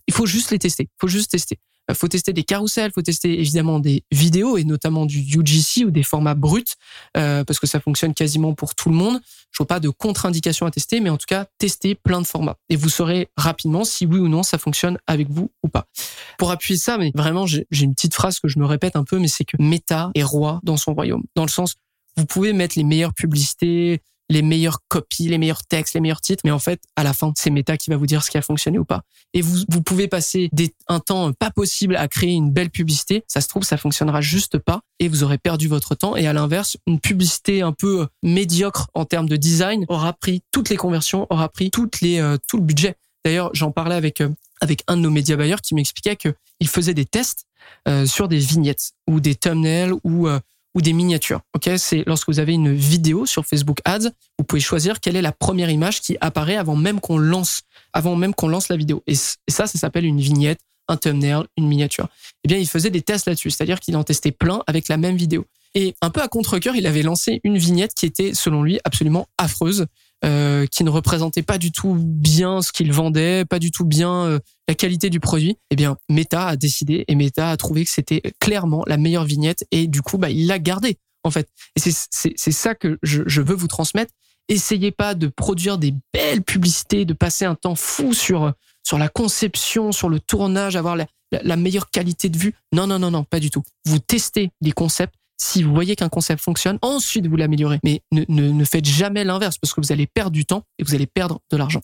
il 0.06 0.14
faut 0.14 0.24
juste 0.24 0.50
les 0.50 0.58
tester. 0.58 0.84
Il 0.84 0.98
faut 1.00 1.08
juste 1.08 1.30
tester. 1.30 1.58
Il 1.88 1.94
faut 1.94 2.08
tester 2.08 2.32
des 2.32 2.44
carousels, 2.44 2.92
faut 2.92 3.02
tester 3.02 3.40
évidemment 3.40 3.80
des 3.80 4.04
vidéos 4.12 4.58
et 4.58 4.64
notamment 4.64 5.06
du 5.06 5.20
UGC 5.20 5.86
ou 5.86 5.90
des 5.90 6.02
formats 6.02 6.34
bruts 6.34 6.64
euh, 7.16 7.44
parce 7.44 7.58
que 7.58 7.66
ça 7.66 7.80
fonctionne 7.80 8.14
quasiment 8.14 8.54
pour 8.54 8.74
tout 8.74 8.90
le 8.90 8.94
monde. 8.94 9.20
Je 9.52 9.58
vois 9.58 9.66
pas 9.66 9.80
de 9.80 9.88
contre-indication 9.88 10.66
à 10.66 10.70
tester, 10.70 11.00
mais 11.00 11.10
en 11.10 11.16
tout 11.16 11.26
cas, 11.26 11.46
tester 11.56 11.94
plein 11.94 12.20
de 12.20 12.26
formats 12.26 12.56
et 12.68 12.76
vous 12.76 12.90
saurez 12.90 13.28
rapidement 13.36 13.84
si 13.84 14.06
oui 14.06 14.18
ou 14.18 14.28
non 14.28 14.42
ça 14.42 14.58
fonctionne 14.58 14.98
avec 15.06 15.30
vous 15.30 15.50
ou 15.62 15.68
pas. 15.68 15.86
Pour 16.38 16.50
appuyer 16.50 16.78
ça, 16.78 16.98
mais 16.98 17.10
vraiment, 17.14 17.46
j'ai 17.46 17.66
une 17.70 17.94
petite 17.94 18.14
phrase 18.14 18.38
que 18.38 18.48
je 18.48 18.58
me 18.58 18.66
répète 18.66 18.96
un 18.96 19.04
peu, 19.04 19.18
mais 19.18 19.28
c'est 19.28 19.44
que 19.44 19.56
Meta 19.60 20.10
est 20.14 20.22
roi 20.22 20.60
dans 20.62 20.76
son 20.76 20.94
royaume. 20.94 21.22
Dans 21.34 21.44
le 21.44 21.50
sens, 21.50 21.76
vous 22.16 22.26
pouvez 22.26 22.52
mettre 22.52 22.76
les 22.76 22.84
meilleures 22.84 23.14
publicités, 23.14 24.02
les 24.28 24.42
meilleures 24.42 24.80
copies, 24.88 25.28
les 25.28 25.38
meilleurs 25.38 25.64
textes, 25.64 25.94
les 25.94 26.00
meilleurs 26.00 26.20
titres. 26.20 26.42
Mais 26.44 26.50
en 26.50 26.58
fait, 26.58 26.80
à 26.96 27.02
la 27.02 27.12
fin, 27.12 27.32
c'est 27.36 27.50
Meta 27.50 27.76
qui 27.76 27.90
va 27.90 27.96
vous 27.96 28.06
dire 28.06 28.22
ce 28.22 28.30
qui 28.30 28.38
a 28.38 28.42
fonctionné 28.42 28.78
ou 28.78 28.84
pas. 28.84 29.02
Et 29.34 29.40
vous, 29.40 29.64
vous 29.68 29.82
pouvez 29.82 30.08
passer 30.08 30.48
des, 30.52 30.74
un 30.86 31.00
temps 31.00 31.32
pas 31.32 31.50
possible 31.50 31.96
à 31.96 32.08
créer 32.08 32.32
une 32.32 32.50
belle 32.50 32.70
publicité. 32.70 33.24
Ça 33.26 33.40
se 33.40 33.48
trouve, 33.48 33.64
ça 33.64 33.76
fonctionnera 33.76 34.20
juste 34.20 34.58
pas 34.58 34.80
et 34.98 35.08
vous 35.08 35.22
aurez 35.22 35.38
perdu 35.38 35.68
votre 35.68 35.94
temps. 35.94 36.16
Et 36.16 36.26
à 36.26 36.32
l'inverse, 36.32 36.76
une 36.86 37.00
publicité 37.00 37.62
un 37.62 37.72
peu 37.72 38.06
médiocre 38.22 38.88
en 38.94 39.04
termes 39.04 39.28
de 39.28 39.36
design 39.36 39.84
aura 39.88 40.12
pris 40.12 40.42
toutes 40.50 40.68
les 40.68 40.76
conversions, 40.76 41.26
aura 41.30 41.48
pris 41.48 41.70
toutes 41.70 42.00
les, 42.00 42.20
euh, 42.20 42.36
tout 42.48 42.58
le 42.58 42.62
budget. 42.62 42.96
D'ailleurs, 43.24 43.50
j'en 43.54 43.70
parlais 43.70 43.94
avec, 43.94 44.20
euh, 44.20 44.28
avec 44.60 44.82
un 44.88 44.96
de 44.96 45.02
nos 45.02 45.10
médias 45.10 45.36
bailleurs 45.36 45.60
qui 45.60 45.74
m'expliquait 45.74 46.16
qu'il 46.16 46.68
faisait 46.68 46.94
des 46.94 47.04
tests 47.04 47.46
euh, 47.86 48.06
sur 48.06 48.28
des 48.28 48.38
vignettes 48.38 48.92
ou 49.06 49.20
des 49.20 49.34
thumbnails 49.34 49.92
ou 50.04 50.28
ou 50.74 50.82
des 50.82 50.92
miniatures. 50.92 51.40
Ok, 51.54 51.70
c'est 51.76 52.04
lorsque 52.06 52.28
vous 52.28 52.38
avez 52.38 52.52
une 52.52 52.74
vidéo 52.74 53.26
sur 53.26 53.46
Facebook 53.46 53.78
Ads, 53.84 54.10
vous 54.38 54.44
pouvez 54.44 54.60
choisir 54.60 55.00
quelle 55.00 55.16
est 55.16 55.22
la 55.22 55.32
première 55.32 55.70
image 55.70 56.00
qui 56.00 56.16
apparaît 56.20 56.56
avant 56.56 56.76
même 56.76 57.00
qu'on 57.00 57.18
lance, 57.18 57.62
avant 57.92 58.16
même 58.16 58.34
qu'on 58.34 58.48
lance 58.48 58.68
la 58.68 58.76
vidéo. 58.76 59.02
Et, 59.06 59.14
ça, 59.14 59.36
ça 59.48 59.66
s'appelle 59.66 60.04
une 60.04 60.20
vignette, 60.20 60.60
un 60.88 60.96
thumbnail, 60.96 61.44
une 61.56 61.66
miniature. 61.66 62.08
Eh 62.44 62.48
bien, 62.48 62.58
il 62.58 62.68
faisait 62.68 62.90
des 62.90 63.02
tests 63.02 63.26
là-dessus, 63.26 63.50
c'est-à-dire 63.50 63.80
qu'il 63.80 63.96
en 63.96 64.04
testait 64.04 64.32
plein 64.32 64.62
avec 64.66 64.88
la 64.88 64.96
même 64.96 65.16
vidéo. 65.16 65.46
Et 65.74 65.94
un 66.00 66.10
peu 66.10 66.22
à 66.22 66.28
contre-cœur, 66.28 66.76
il 66.76 66.86
avait 66.86 67.02
lancé 67.02 67.40
une 67.44 67.58
vignette 67.58 67.94
qui 67.94 68.06
était, 68.06 68.32
selon 68.34 68.62
lui, 68.62 68.80
absolument 68.84 69.28
affreuse. 69.36 69.86
Euh, 70.24 70.66
qui 70.66 70.82
ne 70.82 70.90
représentait 70.90 71.44
pas 71.44 71.58
du 71.58 71.70
tout 71.70 71.94
bien 71.96 72.60
ce 72.60 72.72
qu'il 72.72 72.92
vendait, 72.92 73.44
pas 73.44 73.60
du 73.60 73.70
tout 73.70 73.84
bien 73.84 74.24
euh, 74.24 74.40
la 74.66 74.74
qualité 74.74 75.10
du 75.10 75.20
produit, 75.20 75.58
eh 75.70 75.76
bien 75.76 75.96
Meta 76.08 76.48
a 76.48 76.56
décidé 76.56 77.04
et 77.06 77.14
Meta 77.14 77.50
a 77.50 77.56
trouvé 77.56 77.84
que 77.84 77.90
c'était 77.92 78.20
clairement 78.40 78.82
la 78.88 78.96
meilleure 78.96 79.22
vignette 79.22 79.64
et 79.70 79.86
du 79.86 80.02
coup 80.02 80.18
bah 80.18 80.28
il 80.28 80.48
l'a 80.48 80.58
gardée 80.58 80.98
en 81.22 81.30
fait. 81.30 81.48
Et 81.76 81.92
c'est 81.92 82.50
ça 82.50 82.74
que 82.74 82.98
je, 83.04 83.22
je 83.26 83.40
veux 83.40 83.54
vous 83.54 83.68
transmettre. 83.68 84.12
Essayez 84.48 84.90
pas 84.90 85.14
de 85.14 85.28
produire 85.28 85.78
des 85.78 85.94
belles 86.12 86.42
publicités, 86.42 87.04
de 87.04 87.14
passer 87.14 87.44
un 87.44 87.54
temps 87.54 87.76
fou 87.76 88.12
sur 88.12 88.52
sur 88.82 88.98
la 88.98 89.08
conception, 89.08 89.92
sur 89.92 90.08
le 90.08 90.18
tournage, 90.18 90.74
avoir 90.74 90.96
la, 90.96 91.06
la 91.30 91.56
meilleure 91.56 91.90
qualité 91.90 92.28
de 92.28 92.38
vue. 92.38 92.54
Non 92.72 92.88
non 92.88 92.98
non 92.98 93.12
non, 93.12 93.22
pas 93.22 93.38
du 93.38 93.50
tout. 93.50 93.62
Vous 93.84 94.00
testez 94.00 94.50
des 94.62 94.72
concepts 94.72 95.14
si 95.40 95.62
vous 95.62 95.72
voyez 95.72 95.96
qu'un 95.96 96.08
concept 96.08 96.42
fonctionne, 96.42 96.78
ensuite 96.82 97.26
vous 97.26 97.36
l'améliorez. 97.36 97.78
Mais 97.84 98.02
ne, 98.10 98.64
faites 98.64 98.84
jamais 98.84 99.24
l'inverse 99.24 99.56
parce 99.58 99.72
que 99.72 99.80
vous 99.80 99.92
allez 99.92 100.06
perdre 100.06 100.32
du 100.32 100.44
temps 100.44 100.64
et 100.78 100.84
vous 100.84 100.94
allez 100.94 101.06
perdre 101.06 101.40
de 101.50 101.56
l'argent. 101.56 101.80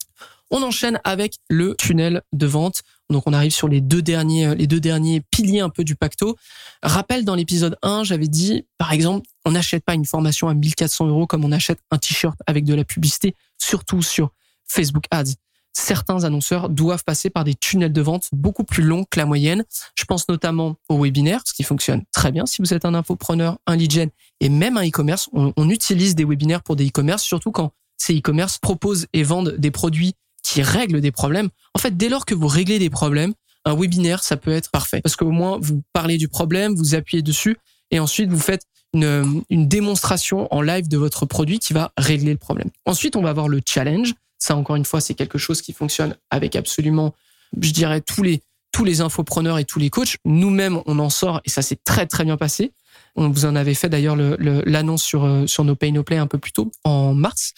On 0.50 0.62
enchaîne 0.62 1.00
avec 1.04 1.36
le 1.48 1.74
tunnel 1.76 2.22
de 2.32 2.46
vente. 2.46 2.82
Donc 3.10 3.24
on 3.26 3.32
arrive 3.32 3.52
sur 3.52 3.68
les 3.68 3.80
deux 3.80 4.02
derniers, 4.02 4.46
euh, 4.46 4.54
les 4.54 4.66
deux 4.66 4.80
derniers 4.80 5.20
piliers 5.30 5.60
un 5.60 5.70
peu 5.70 5.84
du 5.84 5.94
pacto. 5.94 6.36
Rappel 6.82 7.24
dans 7.24 7.34
l'épisode 7.34 7.76
1, 7.82 8.04
j'avais 8.04 8.28
dit, 8.28 8.66
par 8.76 8.92
exemple, 8.92 9.26
on 9.44 9.52
n'achète 9.52 9.84
pas 9.84 9.94
une 9.94 10.04
formation 10.04 10.48
à 10.48 10.54
1400 10.54 11.06
euros 11.06 11.26
comme 11.26 11.44
on 11.44 11.52
achète 11.52 11.78
un 11.90 11.98
t-shirt 11.98 12.38
avec 12.46 12.64
de 12.64 12.74
la 12.74 12.84
publicité, 12.84 13.34
surtout 13.58 14.02
sur 14.02 14.30
Facebook 14.66 15.04
Ads 15.10 15.34
certains 15.74 16.24
annonceurs 16.24 16.68
doivent 16.68 17.04
passer 17.04 17.28
par 17.30 17.44
des 17.44 17.54
tunnels 17.54 17.92
de 17.92 18.00
vente 18.00 18.28
beaucoup 18.32 18.64
plus 18.64 18.82
longs 18.82 19.04
que 19.10 19.18
la 19.18 19.26
moyenne. 19.26 19.64
Je 19.96 20.04
pense 20.04 20.28
notamment 20.28 20.76
au 20.88 21.02
webinaire, 21.02 21.42
ce 21.44 21.52
qui 21.52 21.64
fonctionne 21.64 22.04
très 22.12 22.32
bien 22.32 22.46
si 22.46 22.62
vous 22.62 22.72
êtes 22.72 22.84
un 22.84 22.94
infopreneur, 22.94 23.58
un 23.66 23.76
lead 23.76 23.90
gen 23.90 24.10
et 24.40 24.48
même 24.48 24.76
un 24.76 24.86
e-commerce. 24.86 25.28
On, 25.32 25.68
utilise 25.68 26.14
des 26.14 26.24
webinaires 26.24 26.62
pour 26.62 26.76
des 26.76 26.86
e-commerce, 26.86 27.22
surtout 27.22 27.50
quand 27.50 27.72
ces 27.96 28.16
e-commerce 28.16 28.58
proposent 28.58 29.06
et 29.12 29.22
vendent 29.22 29.56
des 29.58 29.70
produits 29.70 30.14
qui 30.42 30.62
règlent 30.62 31.00
des 31.00 31.10
problèmes. 31.10 31.48
En 31.74 31.78
fait, 31.78 31.96
dès 31.96 32.08
lors 32.08 32.26
que 32.26 32.34
vous 32.34 32.46
réglez 32.46 32.78
des 32.78 32.90
problèmes, 32.90 33.34
un 33.64 33.74
webinaire, 33.74 34.22
ça 34.22 34.36
peut 34.36 34.52
être 34.52 34.70
parfait. 34.70 35.00
Parce 35.00 35.16
qu'au 35.16 35.30
moins, 35.30 35.58
vous 35.60 35.82
parlez 35.92 36.18
du 36.18 36.28
problème, 36.28 36.74
vous 36.74 36.94
appuyez 36.94 37.22
dessus, 37.22 37.56
et 37.90 37.98
ensuite, 37.98 38.30
vous 38.30 38.38
faites 38.38 38.66
une, 38.92 39.42
une 39.50 39.68
démonstration 39.68 40.52
en 40.54 40.60
live 40.60 40.86
de 40.88 40.98
votre 40.98 41.26
produit 41.26 41.58
qui 41.58 41.72
va 41.72 41.92
régler 41.96 42.32
le 42.32 42.38
problème. 42.38 42.70
Ensuite, 42.84 43.16
on 43.16 43.22
va 43.22 43.30
avoir 43.30 43.48
le 43.48 43.60
challenge. 43.66 44.14
Ça, 44.44 44.56
encore 44.56 44.76
une 44.76 44.84
fois, 44.84 45.00
c'est 45.00 45.14
quelque 45.14 45.38
chose 45.38 45.62
qui 45.62 45.72
fonctionne 45.72 46.18
avec 46.28 46.54
absolument, 46.54 47.14
je 47.58 47.70
dirais, 47.70 48.02
tous 48.02 48.22
les, 48.22 48.42
tous 48.72 48.84
les 48.84 49.00
infopreneurs 49.00 49.58
et 49.58 49.64
tous 49.64 49.78
les 49.78 49.88
coachs. 49.88 50.18
Nous-mêmes, 50.26 50.82
on 50.84 50.98
en 50.98 51.08
sort 51.08 51.40
et 51.46 51.48
ça 51.48 51.62
s'est 51.62 51.78
très, 51.82 52.06
très 52.06 52.24
bien 52.24 52.36
passé. 52.36 52.74
On 53.16 53.30
vous 53.30 53.46
en 53.46 53.56
avait 53.56 53.72
fait 53.72 53.88
d'ailleurs 53.88 54.16
l'annonce 54.16 55.02
sur, 55.02 55.24
euh, 55.24 55.46
sur 55.46 55.64
nos 55.64 55.76
Pay 55.76 55.92
No 55.92 56.02
Play 56.02 56.18
un 56.18 56.26
peu 56.26 56.36
plus 56.36 56.52
tôt, 56.52 56.70
en 56.84 57.14
mars. 57.14 57.54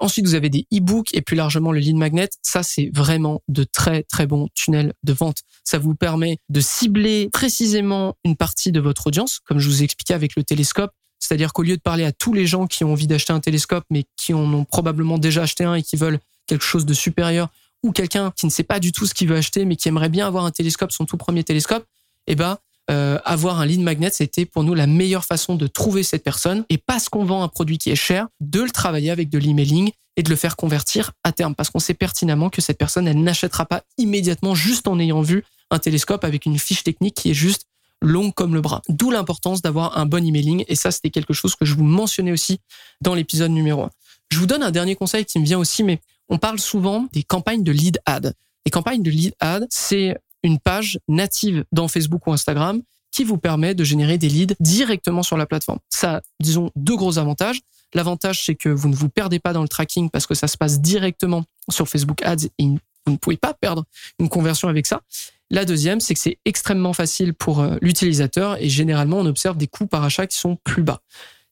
Ensuite, 0.00 0.26
vous 0.26 0.34
avez 0.34 0.50
des 0.50 0.66
e-books 0.74 1.14
et 1.14 1.22
plus 1.22 1.36
largement 1.36 1.70
le 1.70 1.78
lead 1.78 1.94
magnet. 1.94 2.28
Ça, 2.42 2.64
c'est 2.64 2.90
vraiment 2.92 3.40
de 3.46 3.62
très, 3.62 4.02
très 4.02 4.26
bons 4.26 4.48
tunnels 4.52 4.94
de 5.04 5.12
vente. 5.12 5.42
Ça 5.62 5.78
vous 5.78 5.94
permet 5.94 6.38
de 6.48 6.58
cibler 6.58 7.28
précisément 7.32 8.16
une 8.24 8.34
partie 8.34 8.72
de 8.72 8.80
votre 8.80 9.06
audience, 9.06 9.38
comme 9.44 9.60
je 9.60 9.68
vous 9.68 9.82
ai 9.82 9.84
expliqué 9.84 10.12
avec 10.12 10.34
le 10.34 10.42
télescope. 10.42 10.90
C'est-à-dire 11.26 11.52
qu'au 11.52 11.62
lieu 11.62 11.76
de 11.76 11.82
parler 11.82 12.04
à 12.04 12.12
tous 12.12 12.32
les 12.32 12.46
gens 12.46 12.66
qui 12.66 12.84
ont 12.84 12.92
envie 12.92 13.06
d'acheter 13.06 13.32
un 13.32 13.40
télescope, 13.40 13.84
mais 13.90 14.04
qui 14.16 14.34
en 14.34 14.52
ont 14.52 14.64
probablement 14.64 15.18
déjà 15.18 15.42
acheté 15.42 15.64
un 15.64 15.74
et 15.74 15.82
qui 15.82 15.96
veulent 15.96 16.20
quelque 16.46 16.64
chose 16.64 16.86
de 16.86 16.94
supérieur, 16.94 17.48
ou 17.82 17.92
quelqu'un 17.92 18.32
qui 18.36 18.46
ne 18.46 18.50
sait 18.50 18.62
pas 18.62 18.80
du 18.80 18.92
tout 18.92 19.06
ce 19.06 19.14
qu'il 19.14 19.28
veut 19.28 19.36
acheter, 19.36 19.64
mais 19.64 19.76
qui 19.76 19.88
aimerait 19.88 20.08
bien 20.08 20.26
avoir 20.26 20.44
un 20.44 20.50
télescope, 20.50 20.92
son 20.92 21.04
tout 21.04 21.16
premier 21.16 21.44
télescope, 21.44 21.84
eh 22.26 22.34
ben, 22.34 22.58
euh, 22.88 23.18
avoir 23.24 23.60
un 23.60 23.66
lead 23.66 23.80
magnet, 23.80 24.10
c'était 24.12 24.44
pour 24.44 24.62
nous 24.62 24.74
la 24.74 24.86
meilleure 24.86 25.24
façon 25.24 25.56
de 25.56 25.66
trouver 25.66 26.02
cette 26.02 26.22
personne. 26.22 26.64
Et 26.68 26.78
parce 26.78 27.08
qu'on 27.08 27.24
vend 27.24 27.42
un 27.42 27.48
produit 27.48 27.78
qui 27.78 27.90
est 27.90 27.96
cher, 27.96 28.28
de 28.40 28.60
le 28.60 28.70
travailler 28.70 29.10
avec 29.10 29.28
de 29.28 29.38
l'emailing 29.38 29.90
et 30.16 30.22
de 30.22 30.30
le 30.30 30.36
faire 30.36 30.56
convertir 30.56 31.12
à 31.24 31.32
terme. 31.32 31.54
Parce 31.54 31.70
qu'on 31.70 31.80
sait 31.80 31.94
pertinemment 31.94 32.50
que 32.50 32.60
cette 32.60 32.78
personne, 32.78 33.08
elle 33.08 33.22
n'achètera 33.22 33.66
pas 33.66 33.82
immédiatement 33.98 34.54
juste 34.54 34.86
en 34.86 34.98
ayant 35.00 35.20
vu 35.20 35.44
un 35.70 35.78
télescope 35.78 36.24
avec 36.24 36.46
une 36.46 36.58
fiche 36.58 36.84
technique 36.84 37.14
qui 37.14 37.30
est 37.30 37.34
juste 37.34 37.66
longue 38.02 38.34
comme 38.34 38.54
le 38.54 38.60
bras. 38.60 38.82
D'où 38.88 39.10
l'importance 39.10 39.62
d'avoir 39.62 39.98
un 39.98 40.06
bon 40.06 40.24
emailing. 40.24 40.64
Et 40.68 40.76
ça, 40.76 40.90
c'était 40.90 41.10
quelque 41.10 41.34
chose 41.34 41.54
que 41.54 41.64
je 41.64 41.74
vous 41.74 41.84
mentionnais 41.84 42.32
aussi 42.32 42.60
dans 43.00 43.14
l'épisode 43.14 43.50
numéro 43.50 43.82
1. 43.82 43.90
Je 44.30 44.38
vous 44.38 44.46
donne 44.46 44.62
un 44.62 44.70
dernier 44.70 44.96
conseil 44.96 45.24
qui 45.24 45.38
me 45.38 45.44
vient 45.44 45.58
aussi, 45.58 45.82
mais 45.82 46.00
on 46.28 46.38
parle 46.38 46.58
souvent 46.58 47.06
des 47.12 47.22
campagnes 47.22 47.62
de 47.62 47.72
lead 47.72 48.00
ad. 48.06 48.34
Les 48.64 48.70
campagnes 48.70 49.02
de 49.02 49.10
lead 49.10 49.34
ad, 49.40 49.66
c'est 49.70 50.16
une 50.42 50.58
page 50.58 50.98
native 51.08 51.64
dans 51.72 51.88
Facebook 51.88 52.26
ou 52.26 52.32
Instagram 52.32 52.82
qui 53.12 53.24
vous 53.24 53.38
permet 53.38 53.74
de 53.74 53.84
générer 53.84 54.18
des 54.18 54.28
leads 54.28 54.54
directement 54.60 55.22
sur 55.22 55.36
la 55.36 55.46
plateforme. 55.46 55.78
Ça, 55.88 56.20
disons, 56.40 56.70
deux 56.76 56.96
gros 56.96 57.18
avantages. 57.18 57.60
L'avantage, 57.94 58.44
c'est 58.44 58.54
que 58.54 58.68
vous 58.68 58.88
ne 58.88 58.94
vous 58.94 59.08
perdez 59.08 59.38
pas 59.38 59.52
dans 59.52 59.62
le 59.62 59.68
tracking 59.68 60.10
parce 60.10 60.26
que 60.26 60.34
ça 60.34 60.48
se 60.48 60.56
passe 60.56 60.80
directement 60.80 61.44
sur 61.70 61.88
Facebook 61.88 62.22
Ads 62.22 62.48
et 62.58 62.66
vous 62.66 63.12
ne 63.12 63.16
pouvez 63.16 63.36
pas 63.36 63.54
perdre 63.54 63.84
une 64.18 64.28
conversion 64.28 64.68
avec 64.68 64.86
ça. 64.86 65.02
La 65.50 65.64
deuxième, 65.64 66.00
c'est 66.00 66.14
que 66.14 66.20
c'est 66.20 66.38
extrêmement 66.44 66.92
facile 66.92 67.32
pour 67.32 67.60
euh, 67.60 67.76
l'utilisateur 67.80 68.60
et 68.60 68.68
généralement 68.68 69.18
on 69.18 69.26
observe 69.26 69.56
des 69.56 69.68
coûts 69.68 69.86
par 69.86 70.02
achat 70.02 70.26
qui 70.26 70.36
sont 70.36 70.56
plus 70.64 70.82
bas. 70.82 71.00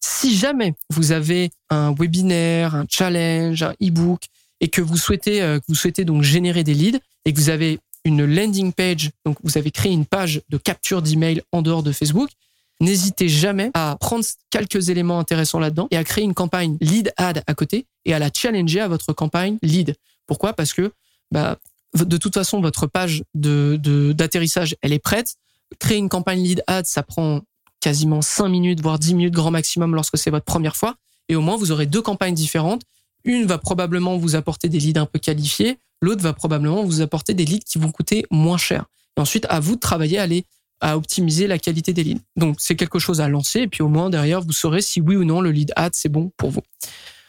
Si 0.01 0.37
jamais 0.37 0.75
vous 0.91 1.13
avez 1.13 1.51
un 1.71 1.95
webinaire, 1.95 2.75
un 2.75 2.87
challenge, 2.89 3.63
un 3.63 3.75
e-book 3.83 4.25
et 4.61 4.69
que 4.69 4.81
vous 4.81 4.97
souhaitez 4.97 5.43
euh, 5.43 5.59
que 5.59 5.65
vous 5.69 5.75
souhaitez 5.75 6.05
donc 6.05 6.23
générer 6.23 6.65
des 6.65 6.75
leads 6.75 6.99
et 7.25 7.33
que 7.33 7.39
vous 7.39 7.51
avez 7.51 7.79
une 8.05 8.25
landing 8.25 8.73
page, 8.73 9.11
donc 9.25 9.39
vous 9.43 9.57
avez 9.57 9.71
créé 9.71 9.93
une 9.93 10.07
page 10.07 10.43
de 10.49 10.59
capture 10.59 11.01
d'email 11.01 11.43
en 11.53 11.63
dehors 11.63 11.83
de 11.83 11.93
Facebook, 11.93 12.31
n'hésitez 12.81 13.29
jamais 13.29 13.71
à 13.75 13.97
prendre 13.99 14.25
quelques 14.51 14.89
éléments 14.89 15.19
intéressants 15.19 15.59
là-dedans 15.59 15.89
et 15.91 15.97
à 15.97 16.05
créer 16.05 16.25
une 16.25 16.35
campagne 16.35 16.77
lead 16.81 17.13
ad 17.17 17.43
à 17.47 17.55
côté 17.55 17.87
et 18.05 18.13
à 18.13 18.19
la 18.19 18.29
challenger 18.35 18.81
à 18.81 18.89
votre 18.89 19.13
campagne 19.13 19.57
lead. 19.63 19.95
Pourquoi? 20.27 20.53
Parce 20.53 20.73
que 20.73 20.93
bah, 21.31 21.59
de 21.95 22.17
toute 22.17 22.35
façon, 22.35 22.61
votre 22.61 22.87
page 22.87 23.23
d'atterrissage, 23.35 24.77
elle 24.83 24.93
est 24.93 24.99
prête. 24.99 25.35
Créer 25.79 25.99
une 25.99 26.09
campagne 26.09 26.43
lead 26.43 26.63
ad, 26.67 26.87
ça 26.87 27.03
prend 27.03 27.43
quasiment 27.81 28.23
5 28.23 28.49
minutes, 28.49 28.81
voire 28.81 28.99
10 28.99 29.15
minutes 29.15 29.35
grand 29.35 29.51
maximum 29.51 29.95
lorsque 29.95 30.19
c'est 30.19 30.31
votre 30.31 30.45
première 30.45 30.77
fois. 30.77 30.95
Et 31.29 31.37
au 31.37 31.41
moins, 31.41 31.57
vous 31.57 31.73
aurez 31.73 31.87
deux 31.87 32.03
campagnes 32.03 32.35
différentes. 32.35 32.83
Une 33.25 33.47
va 33.47 33.59
probablement 33.59 34.17
vous 34.17 34.37
apporter 34.37 34.69
des 34.69 34.79
leads 34.79 35.01
un 35.01 35.07
peu 35.07 35.19
qualifiés. 35.19 35.79
L'autre 36.03 36.23
va 36.23 36.33
probablement 36.33 36.85
vous 36.85 37.01
apporter 37.01 37.35
des 37.35 37.45
leads 37.45 37.65
qui 37.65 37.79
vont 37.79 37.91
coûter 37.91 38.27
moins 38.31 38.59
cher. 38.59 38.85
Et 39.17 39.21
ensuite, 39.21 39.47
à 39.49 39.61
vous 39.61 39.77
de 39.77 39.81
travailler 39.81 40.19
à 40.19 40.27
à 40.81 40.99
optimiser 40.99 41.47
la 41.47 41.59
qualité 41.59 41.95
des 41.95 42.05
leads. 42.05 42.21
Donc, 42.37 42.57
c'est 42.59 42.77
quelque 42.77 42.99
chose 42.99 43.21
à 43.21 43.29
lancer. 43.29 43.61
Et 43.61 43.69
puis, 43.69 43.83
au 43.83 43.89
moins, 43.89 44.11
derrière, 44.11 44.43
vous 44.43 44.53
saurez 44.53 44.83
si 44.83 45.01
oui 45.01 45.17
ou 45.17 45.25
non 45.25 45.41
le 45.41 45.51
lead 45.51 45.73
ad, 45.77 45.93
c'est 45.95 46.11
bon 46.11 46.31
pour 46.37 46.51
vous. 46.51 46.61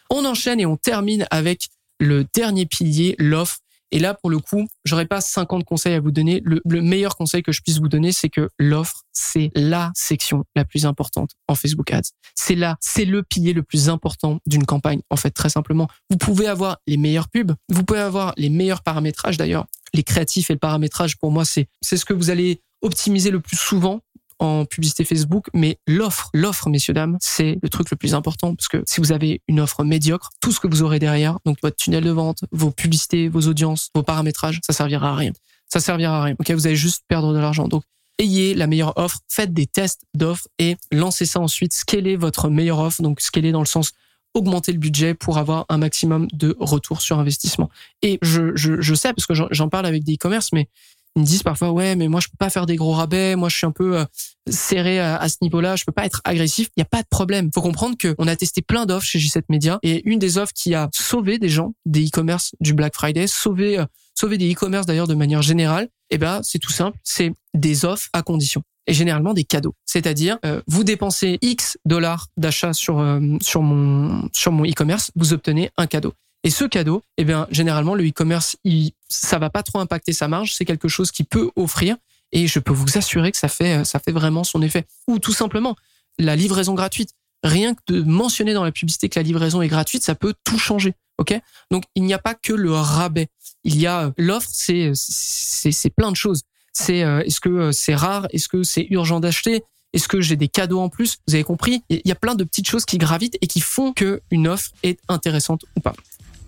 On 0.10 0.26
enchaîne 0.26 0.60
et 0.60 0.66
on 0.66 0.76
termine 0.76 1.26
avec 1.32 1.70
le 2.00 2.26
dernier 2.34 2.66
pilier, 2.66 3.16
l'offre. 3.18 3.60
Et 3.92 4.00
là, 4.00 4.14
pour 4.14 4.30
le 4.30 4.40
coup, 4.40 4.68
j'aurais 4.84 5.06
pas 5.06 5.22
50 5.22 5.64
conseils 5.64 5.94
à 5.94 6.00
vous 6.00 6.12
donner. 6.12 6.42
Le, 6.44 6.82
meilleur 6.82 7.16
conseil 7.16 7.44
que 7.44 7.52
je 7.52 7.62
puisse 7.62 7.80
vous 7.80 7.88
donner, 7.88 8.12
c'est 8.12 8.30
que 8.30 8.50
l'offre, 8.60 9.04
c'est 9.14 9.52
la 9.56 9.92
section 9.96 10.44
la 10.56 10.66
plus 10.66 10.86
importante 10.86 11.32
en 11.48 11.56
Facebook 11.56 11.92
Ads. 11.92 12.10
C'est 12.36 12.56
là, 12.56 12.78
c'est 12.82 13.06
le 13.06 13.24
pilier 13.24 13.54
le 13.54 13.64
plus 13.64 13.90
important 13.90 14.40
d'une 14.46 14.66
campagne. 14.66 15.02
En 15.10 15.16
fait, 15.16 15.32
très 15.32 15.50
simplement, 15.50 15.88
vous 16.10 16.18
pouvez 16.18 16.48
avoir 16.48 16.78
les 16.88 16.98
meilleures 16.98 17.30
pubs, 17.30 17.54
vous 17.70 17.84
pouvez 17.84 18.00
avoir 18.00 18.34
les 18.38 18.50
meilleurs 18.50 18.84
paramétrages 18.84 19.38
d'ailleurs. 19.38 19.66
Les 19.94 20.04
créatifs 20.04 20.50
et 20.50 20.54
le 20.54 20.60
paramétrage, 20.60 21.18
pour 21.18 21.32
moi, 21.32 21.46
c'est 21.46 21.68
c'est 21.82 21.98
ce 21.98 22.06
que 22.06 22.14
vous 22.14 22.30
allez 22.30 22.62
optimiser 22.82 23.32
le 23.32 23.40
plus 23.40 23.58
souvent 23.58 24.02
en 24.40 24.66
publicité 24.66 25.06
Facebook, 25.06 25.48
mais 25.54 25.78
l'offre, 25.88 26.30
l'offre, 26.34 26.70
messieurs, 26.70 26.94
dames, 26.94 27.18
c'est 27.22 27.58
le 27.62 27.70
truc 27.70 27.90
le 27.90 27.98
plus 27.98 28.14
important 28.14 28.54
parce 28.56 28.68
que 28.68 28.84
si 28.86 29.00
vous 29.00 29.12
avez 29.12 29.42
une 29.48 29.60
offre 29.60 29.84
médiocre, 29.84 30.32
tout 30.42 30.52
ce 30.52 30.60
que 30.60 30.68
vous 30.68 30.84
aurez 30.84 31.00
derrière, 31.00 31.40
donc 31.46 31.58
votre 31.62 31.78
tunnel 31.78 32.04
de 32.04 32.12
vente, 32.12 32.44
vos 32.52 32.72
publicités, 32.72 33.30
vos 33.30 33.48
audiences, 33.48 33.90
vos 33.96 34.04
paramétrages, 34.04 34.60
ça 34.66 34.74
servira 34.74 35.12
à 35.12 35.16
rien. 35.16 35.32
Ça 35.68 35.80
servira 35.80 36.20
à 36.20 36.24
rien. 36.24 36.36
Vous 36.50 36.68
allez 36.68 36.76
juste 36.76 37.04
perdre 37.08 37.34
de 37.34 37.40
l'argent. 37.40 37.68
Donc, 37.68 37.84
ayez 38.20 38.54
la 38.54 38.68
meilleure 38.68 38.98
offre, 38.98 39.20
faites 39.28 39.54
des 39.54 39.68
tests 39.68 40.04
d'offres 40.14 40.48
et 40.60 40.78
lancez 40.92 41.26
ça 41.26 41.40
ensuite. 41.40 41.74
Scalez 41.74 42.16
votre 42.16 42.50
meilleure 42.50 42.80
offre, 42.80 43.02
donc 43.02 43.22
scaler 43.22 43.52
dans 43.52 43.62
le 43.62 43.66
sens 43.66 43.92
augmenter 44.36 44.74
le 44.74 44.78
budget 44.78 45.14
pour 45.14 45.38
avoir 45.38 45.66
un 45.70 45.78
maximum 45.78 46.28
de 46.34 46.56
retour 46.60 47.02
sur 47.02 47.18
investissement. 47.18 47.70
Et 48.02 48.20
je, 48.22 48.56
je, 48.56 48.82
je 48.82 48.94
sais, 48.94 49.14
parce 49.14 49.26
que 49.26 49.34
j'en 49.34 49.70
parle 49.70 49.86
avec 49.86 50.04
des 50.04 50.16
e-commerce, 50.16 50.52
mais 50.52 50.68
ils 51.16 51.22
me 51.22 51.26
disent 51.26 51.44
parfois 51.44 51.72
ouais 51.72 51.96
mais 51.96 52.08
moi 52.08 52.20
je 52.20 52.28
peux 52.28 52.38
pas 52.38 52.50
faire 52.50 52.66
des 52.66 52.76
gros 52.76 52.92
rabais 52.92 53.36
moi 53.36 53.50
je 53.50 53.58
suis 53.58 53.66
un 53.66 53.72
peu 53.72 54.00
euh, 54.00 54.06
serré 54.50 55.00
à, 55.00 55.28
ce 55.30 55.38
niveau-là 55.42 55.76
je 55.76 55.86
peux 55.86 55.92
pas 55.92 56.06
être 56.06 56.22
agressif 56.26 56.70
il 56.76 56.82
y 56.82 56.84
a 56.84 56.86
pas 56.86 57.02
de 57.02 57.08
problème 57.08 57.50
faut 57.54 57.62
comprendre 57.62 57.98
que 57.98 58.16
on 58.18 58.28
a 58.28 58.36
testé 58.36 58.62
plein 58.62 58.86
d'offres 58.86 59.06
chez 59.06 59.20
J7 59.20 59.44
Media 59.50 59.80
et 59.84 60.08
une 60.10 60.20
des 60.20 60.38
offres 60.38 60.54
qui 60.54 60.76
a 60.76 60.90
sauvé 60.94 61.40
des 61.40 61.50
gens 61.50 61.74
des 61.86 62.06
e-commerce 62.08 62.52
du 62.60 62.74
Black 62.74 62.94
Friday 62.94 63.28
sauvé 63.28 63.80
euh, 63.80 63.86
sauvé 64.14 64.38
des 64.38 64.52
e-commerce 64.52 64.86
d'ailleurs 64.86 65.08
de 65.08 65.16
manière 65.16 65.42
générale 65.42 65.90
eh 66.10 66.18
ben 66.18 66.42
c'est 66.44 66.60
tout 66.60 66.72
simple 66.72 66.98
c'est 67.04 67.34
des 67.54 67.86
offres 67.86 68.10
à 68.14 68.22
condition 68.22 68.64
est 68.88 68.94
généralement 68.94 69.34
des 69.34 69.46
cadeaux. 69.46 69.74
C'est-à-dire, 69.88 70.38
euh, 70.46 70.62
vous 70.68 70.84
dépensez 70.84 71.40
X 71.42 71.80
dollars 71.86 72.28
d'achat 72.38 72.72
sur 72.72 73.04
sur 73.42 73.64
mon 73.64 74.30
sur 74.32 74.52
mon 74.52 74.64
e-commerce, 74.64 75.10
vous 75.16 75.34
obtenez 75.34 75.72
un 75.76 75.88
cadeau. 75.88 76.14
Et 76.46 76.52
ce 76.52 76.64
cadeau, 76.64 77.02
eh 77.18 77.24
bien, 77.24 77.48
généralement, 77.50 77.96
le 77.96 78.08
e-commerce, 78.08 78.56
il, 78.64 78.92
ça 79.08 79.40
va 79.40 79.50
pas 79.50 79.64
trop 79.64 79.80
impacter 79.80 80.14
sa 80.14 80.28
marge. 80.28 80.54
C'est 80.54 80.66
quelque 80.66 80.88
chose 80.88 81.12
qui 81.12 81.24
peut 81.24 81.52
offrir, 81.56 81.98
et 82.32 82.48
je 82.48 82.60
peux 82.60 82.74
vous 82.74 82.98
assurer 82.98 83.32
que 83.32 83.38
ça 83.38 83.48
fait 83.48 83.86
ça 83.86 84.00
fait 84.00 84.12
vraiment 84.12 84.44
son 84.44 84.62
effet. 84.62 84.86
Ou 85.08 85.20
tout 85.20 85.34
simplement 85.34 85.76
la 86.18 86.36
livraison 86.36 86.74
gratuite. 86.74 87.12
Rien 87.44 87.76
que 87.76 87.82
de 87.88 88.02
mentionner 88.02 88.54
dans 88.54 88.64
la 88.64 88.72
publicité 88.72 89.08
que 89.10 89.20
la 89.20 89.24
livraison 89.24 89.62
est 89.62 89.68
gratuite, 89.68 90.04
ça 90.04 90.16
peut 90.16 90.34
tout 90.44 90.58
changer. 90.58 90.94
Ok? 91.18 91.40
Donc 91.72 91.84
il 91.96 92.04
n'y 92.04 92.14
a 92.14 92.20
pas 92.20 92.34
que 92.34 92.54
le 92.54 92.74
rabais. 92.74 93.28
Il 93.64 93.80
y 93.80 93.88
a 93.88 94.12
l'offre, 94.18 94.50
c'est 94.52 94.92
c'est 94.96 95.90
plein 95.90 96.12
de 96.12 96.16
choses. 96.16 96.42
C'est 96.74 97.04
euh, 97.04 97.22
est-ce 97.22 97.40
que 97.40 97.50
euh, 97.50 97.72
c'est 97.72 97.96
rare? 97.96 98.28
Est-ce 98.32 98.50
que 98.50 98.64
c'est 98.64 98.88
urgent 98.90 99.20
d'acheter? 99.20 99.64
Est-ce 99.94 100.10
que 100.10 100.20
j'ai 100.20 100.36
des 100.36 100.50
cadeaux 100.50 100.82
en 100.82 100.90
plus? 100.90 101.20
Vous 101.28 101.36
avez 101.36 101.46
compris? 101.46 101.84
Il 101.90 102.02
y 102.04 102.12
a 102.12 102.16
plein 102.16 102.36
de 102.36 102.44
petites 102.44 102.68
choses 102.68 102.84
qui 102.84 102.98
gravitent 102.98 103.38
et 103.42 103.48
qui 103.48 103.62
font 103.62 103.94
que 103.94 104.22
une 104.30 104.48
offre 104.48 104.72
est 104.84 105.00
intéressante 105.08 105.64
ou 105.78 105.80
pas. 105.80 105.94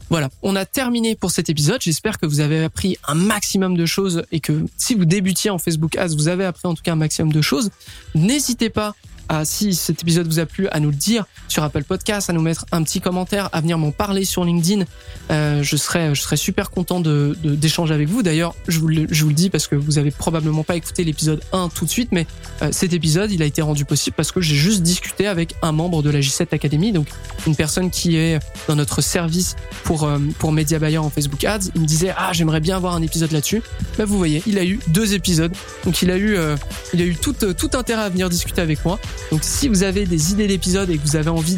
Voilà, 0.09 0.29
on 0.41 0.55
a 0.55 0.65
terminé 0.65 1.15
pour 1.15 1.31
cet 1.31 1.49
épisode. 1.49 1.81
J'espère 1.81 2.17
que 2.17 2.25
vous 2.25 2.39
avez 2.39 2.63
appris 2.63 2.97
un 3.07 3.15
maximum 3.15 3.75
de 3.75 3.85
choses 3.85 4.23
et 4.31 4.39
que 4.39 4.65
si 4.77 4.95
vous 4.95 5.05
débutiez 5.05 5.49
en 5.49 5.57
Facebook 5.57 5.97
Ads, 5.97 6.15
vous 6.15 6.29
avez 6.29 6.45
appris 6.45 6.65
en 6.65 6.75
tout 6.75 6.83
cas 6.83 6.93
un 6.93 6.97
maximum 6.97 7.33
de 7.33 7.41
choses. 7.41 7.69
N'hésitez 8.15 8.69
pas 8.69 8.95
à, 9.29 9.45
si 9.45 9.73
cet 9.73 10.01
épisode 10.01 10.27
vous 10.27 10.39
a 10.39 10.45
plu, 10.45 10.67
à 10.69 10.79
nous 10.79 10.89
le 10.89 10.95
dire 10.95 11.25
sur 11.47 11.63
Apple 11.63 11.83
Podcast, 11.83 12.29
à 12.29 12.33
nous 12.33 12.41
mettre 12.41 12.65
un 12.71 12.83
petit 12.83 13.01
commentaire, 13.01 13.49
à 13.51 13.61
venir 13.61 13.77
m'en 13.77 13.91
parler 13.91 14.25
sur 14.25 14.43
LinkedIn. 14.43 14.85
Euh, 15.31 15.63
je 15.63 15.75
serais, 15.77 16.13
je 16.15 16.21
serais 16.21 16.37
super 16.37 16.69
content 16.69 16.99
de 16.99 17.37
d'échanger 17.43 17.93
avec 17.93 18.07
vous. 18.07 18.23
D'ailleurs, 18.23 18.55
je 18.67 18.79
vous, 18.79 18.87
le, 18.87 19.07
je 19.09 19.23
vous 19.23 19.29
le 19.29 19.35
dis 19.35 19.49
parce 19.49 19.67
que 19.67 19.75
vous 19.75 19.97
avez 19.97 20.11
probablement 20.11 20.63
pas 20.63 20.75
écouté 20.75 21.03
l'épisode 21.03 21.41
1 21.53 21.69
tout 21.69 21.85
de 21.85 21.89
suite, 21.89 22.09
mais 22.11 22.27
euh, 22.61 22.69
cet 22.71 22.93
épisode, 22.93 23.31
il 23.31 23.41
a 23.41 23.45
été 23.45 23.61
rendu 23.61 23.85
possible 23.85 24.15
parce 24.15 24.31
que 24.31 24.41
j'ai 24.41 24.55
juste 24.55 24.81
discuté 24.81 25.27
avec 25.27 25.55
un 25.61 25.71
membre 25.71 26.01
de 26.03 26.09
la 26.09 26.19
J7 26.19 26.53
Academy, 26.53 26.91
donc 26.91 27.07
une 27.45 27.55
personne 27.55 27.89
qui 27.89 28.17
est 28.17 28.39
dans 28.67 28.75
notre 28.75 29.01
service 29.01 29.55
pour 29.83 30.03
euh, 30.03 30.19
pour 30.39 30.51
Media 30.51 30.79
Buyer 30.79 30.97
en 30.97 31.09
Facebook 31.09 31.43
Ads. 31.43 31.69
Il 31.75 31.81
me 31.81 31.87
disait 31.87 32.13
ah 32.17 32.31
j'aimerais 32.33 32.59
bien 32.59 32.75
avoir 32.75 32.95
un 32.95 33.01
épisode 33.01 33.31
là-dessus. 33.31 33.61
Ben, 33.97 34.05
vous 34.05 34.17
voyez, 34.17 34.43
il 34.47 34.57
a 34.57 34.63
eu 34.63 34.79
deux 34.87 35.13
épisodes, 35.13 35.53
donc 35.85 36.01
il 36.01 36.11
a 36.11 36.17
eu 36.17 36.35
euh, 36.35 36.55
il 36.93 37.01
a 37.01 37.05
eu 37.05 37.15
tout 37.15 37.33
tout 37.33 37.69
intérêt 37.73 38.03
à 38.03 38.09
venir 38.09 38.29
discuter 38.29 38.61
avec 38.61 38.83
moi. 38.85 38.99
Donc 39.31 39.41
si 39.43 39.67
vous 39.67 39.83
avez 39.83 40.05
des 40.05 40.31
idées 40.31 40.47
d'épisodes 40.47 40.89
et 40.89 40.97
que 40.97 41.03
vous 41.03 41.15
avez 41.15 41.29
envie 41.29 41.57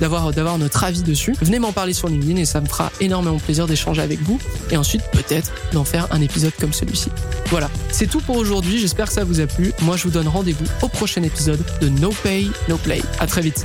d'avoir 0.00 0.32
d'avoir 0.32 0.58
notre 0.58 0.84
avis 0.84 1.02
dessus, 1.02 1.34
venez 1.42 1.58
m'en 1.58 1.72
parler 1.72 1.92
sur 1.92 2.08
LinkedIn 2.08 2.36
et 2.36 2.44
ça 2.44 2.60
me 2.60 2.66
fera 2.66 2.90
énormément 3.00 3.38
plaisir 3.38 3.66
d'échanger 3.66 4.02
avec 4.02 4.20
vous 4.22 4.38
et 4.70 4.76
ensuite 4.76 5.02
peut-être 5.12 5.52
d'en 5.72 5.84
faire 5.84 6.08
un 6.10 6.20
épisode 6.20 6.52
comme 6.58 6.72
celui-ci. 6.72 7.10
Voilà, 7.46 7.70
c'est 7.90 8.06
tout 8.06 8.20
pour 8.20 8.36
aujourd'hui, 8.36 8.78
j'espère 8.78 9.06
que 9.06 9.12
ça 9.12 9.24
vous 9.24 9.40
a 9.40 9.46
plu. 9.46 9.72
Moi 9.82 9.96
je 9.96 10.04
vous 10.04 10.10
donne 10.10 10.28
rendez-vous 10.28 10.64
au 10.82 10.88
prochain 10.88 11.22
épisode 11.22 11.60
de 11.80 11.88
No 11.88 12.10
Pay 12.22 12.50
No 12.68 12.76
Play. 12.76 13.02
À 13.18 13.26
très 13.26 13.42
vite. 13.42 13.64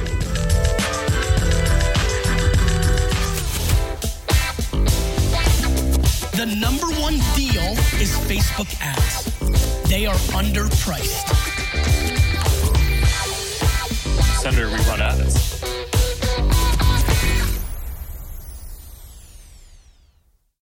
Senator, 14.45 14.69
we 14.69 14.75
run 14.75 15.01
ads. 15.01 15.54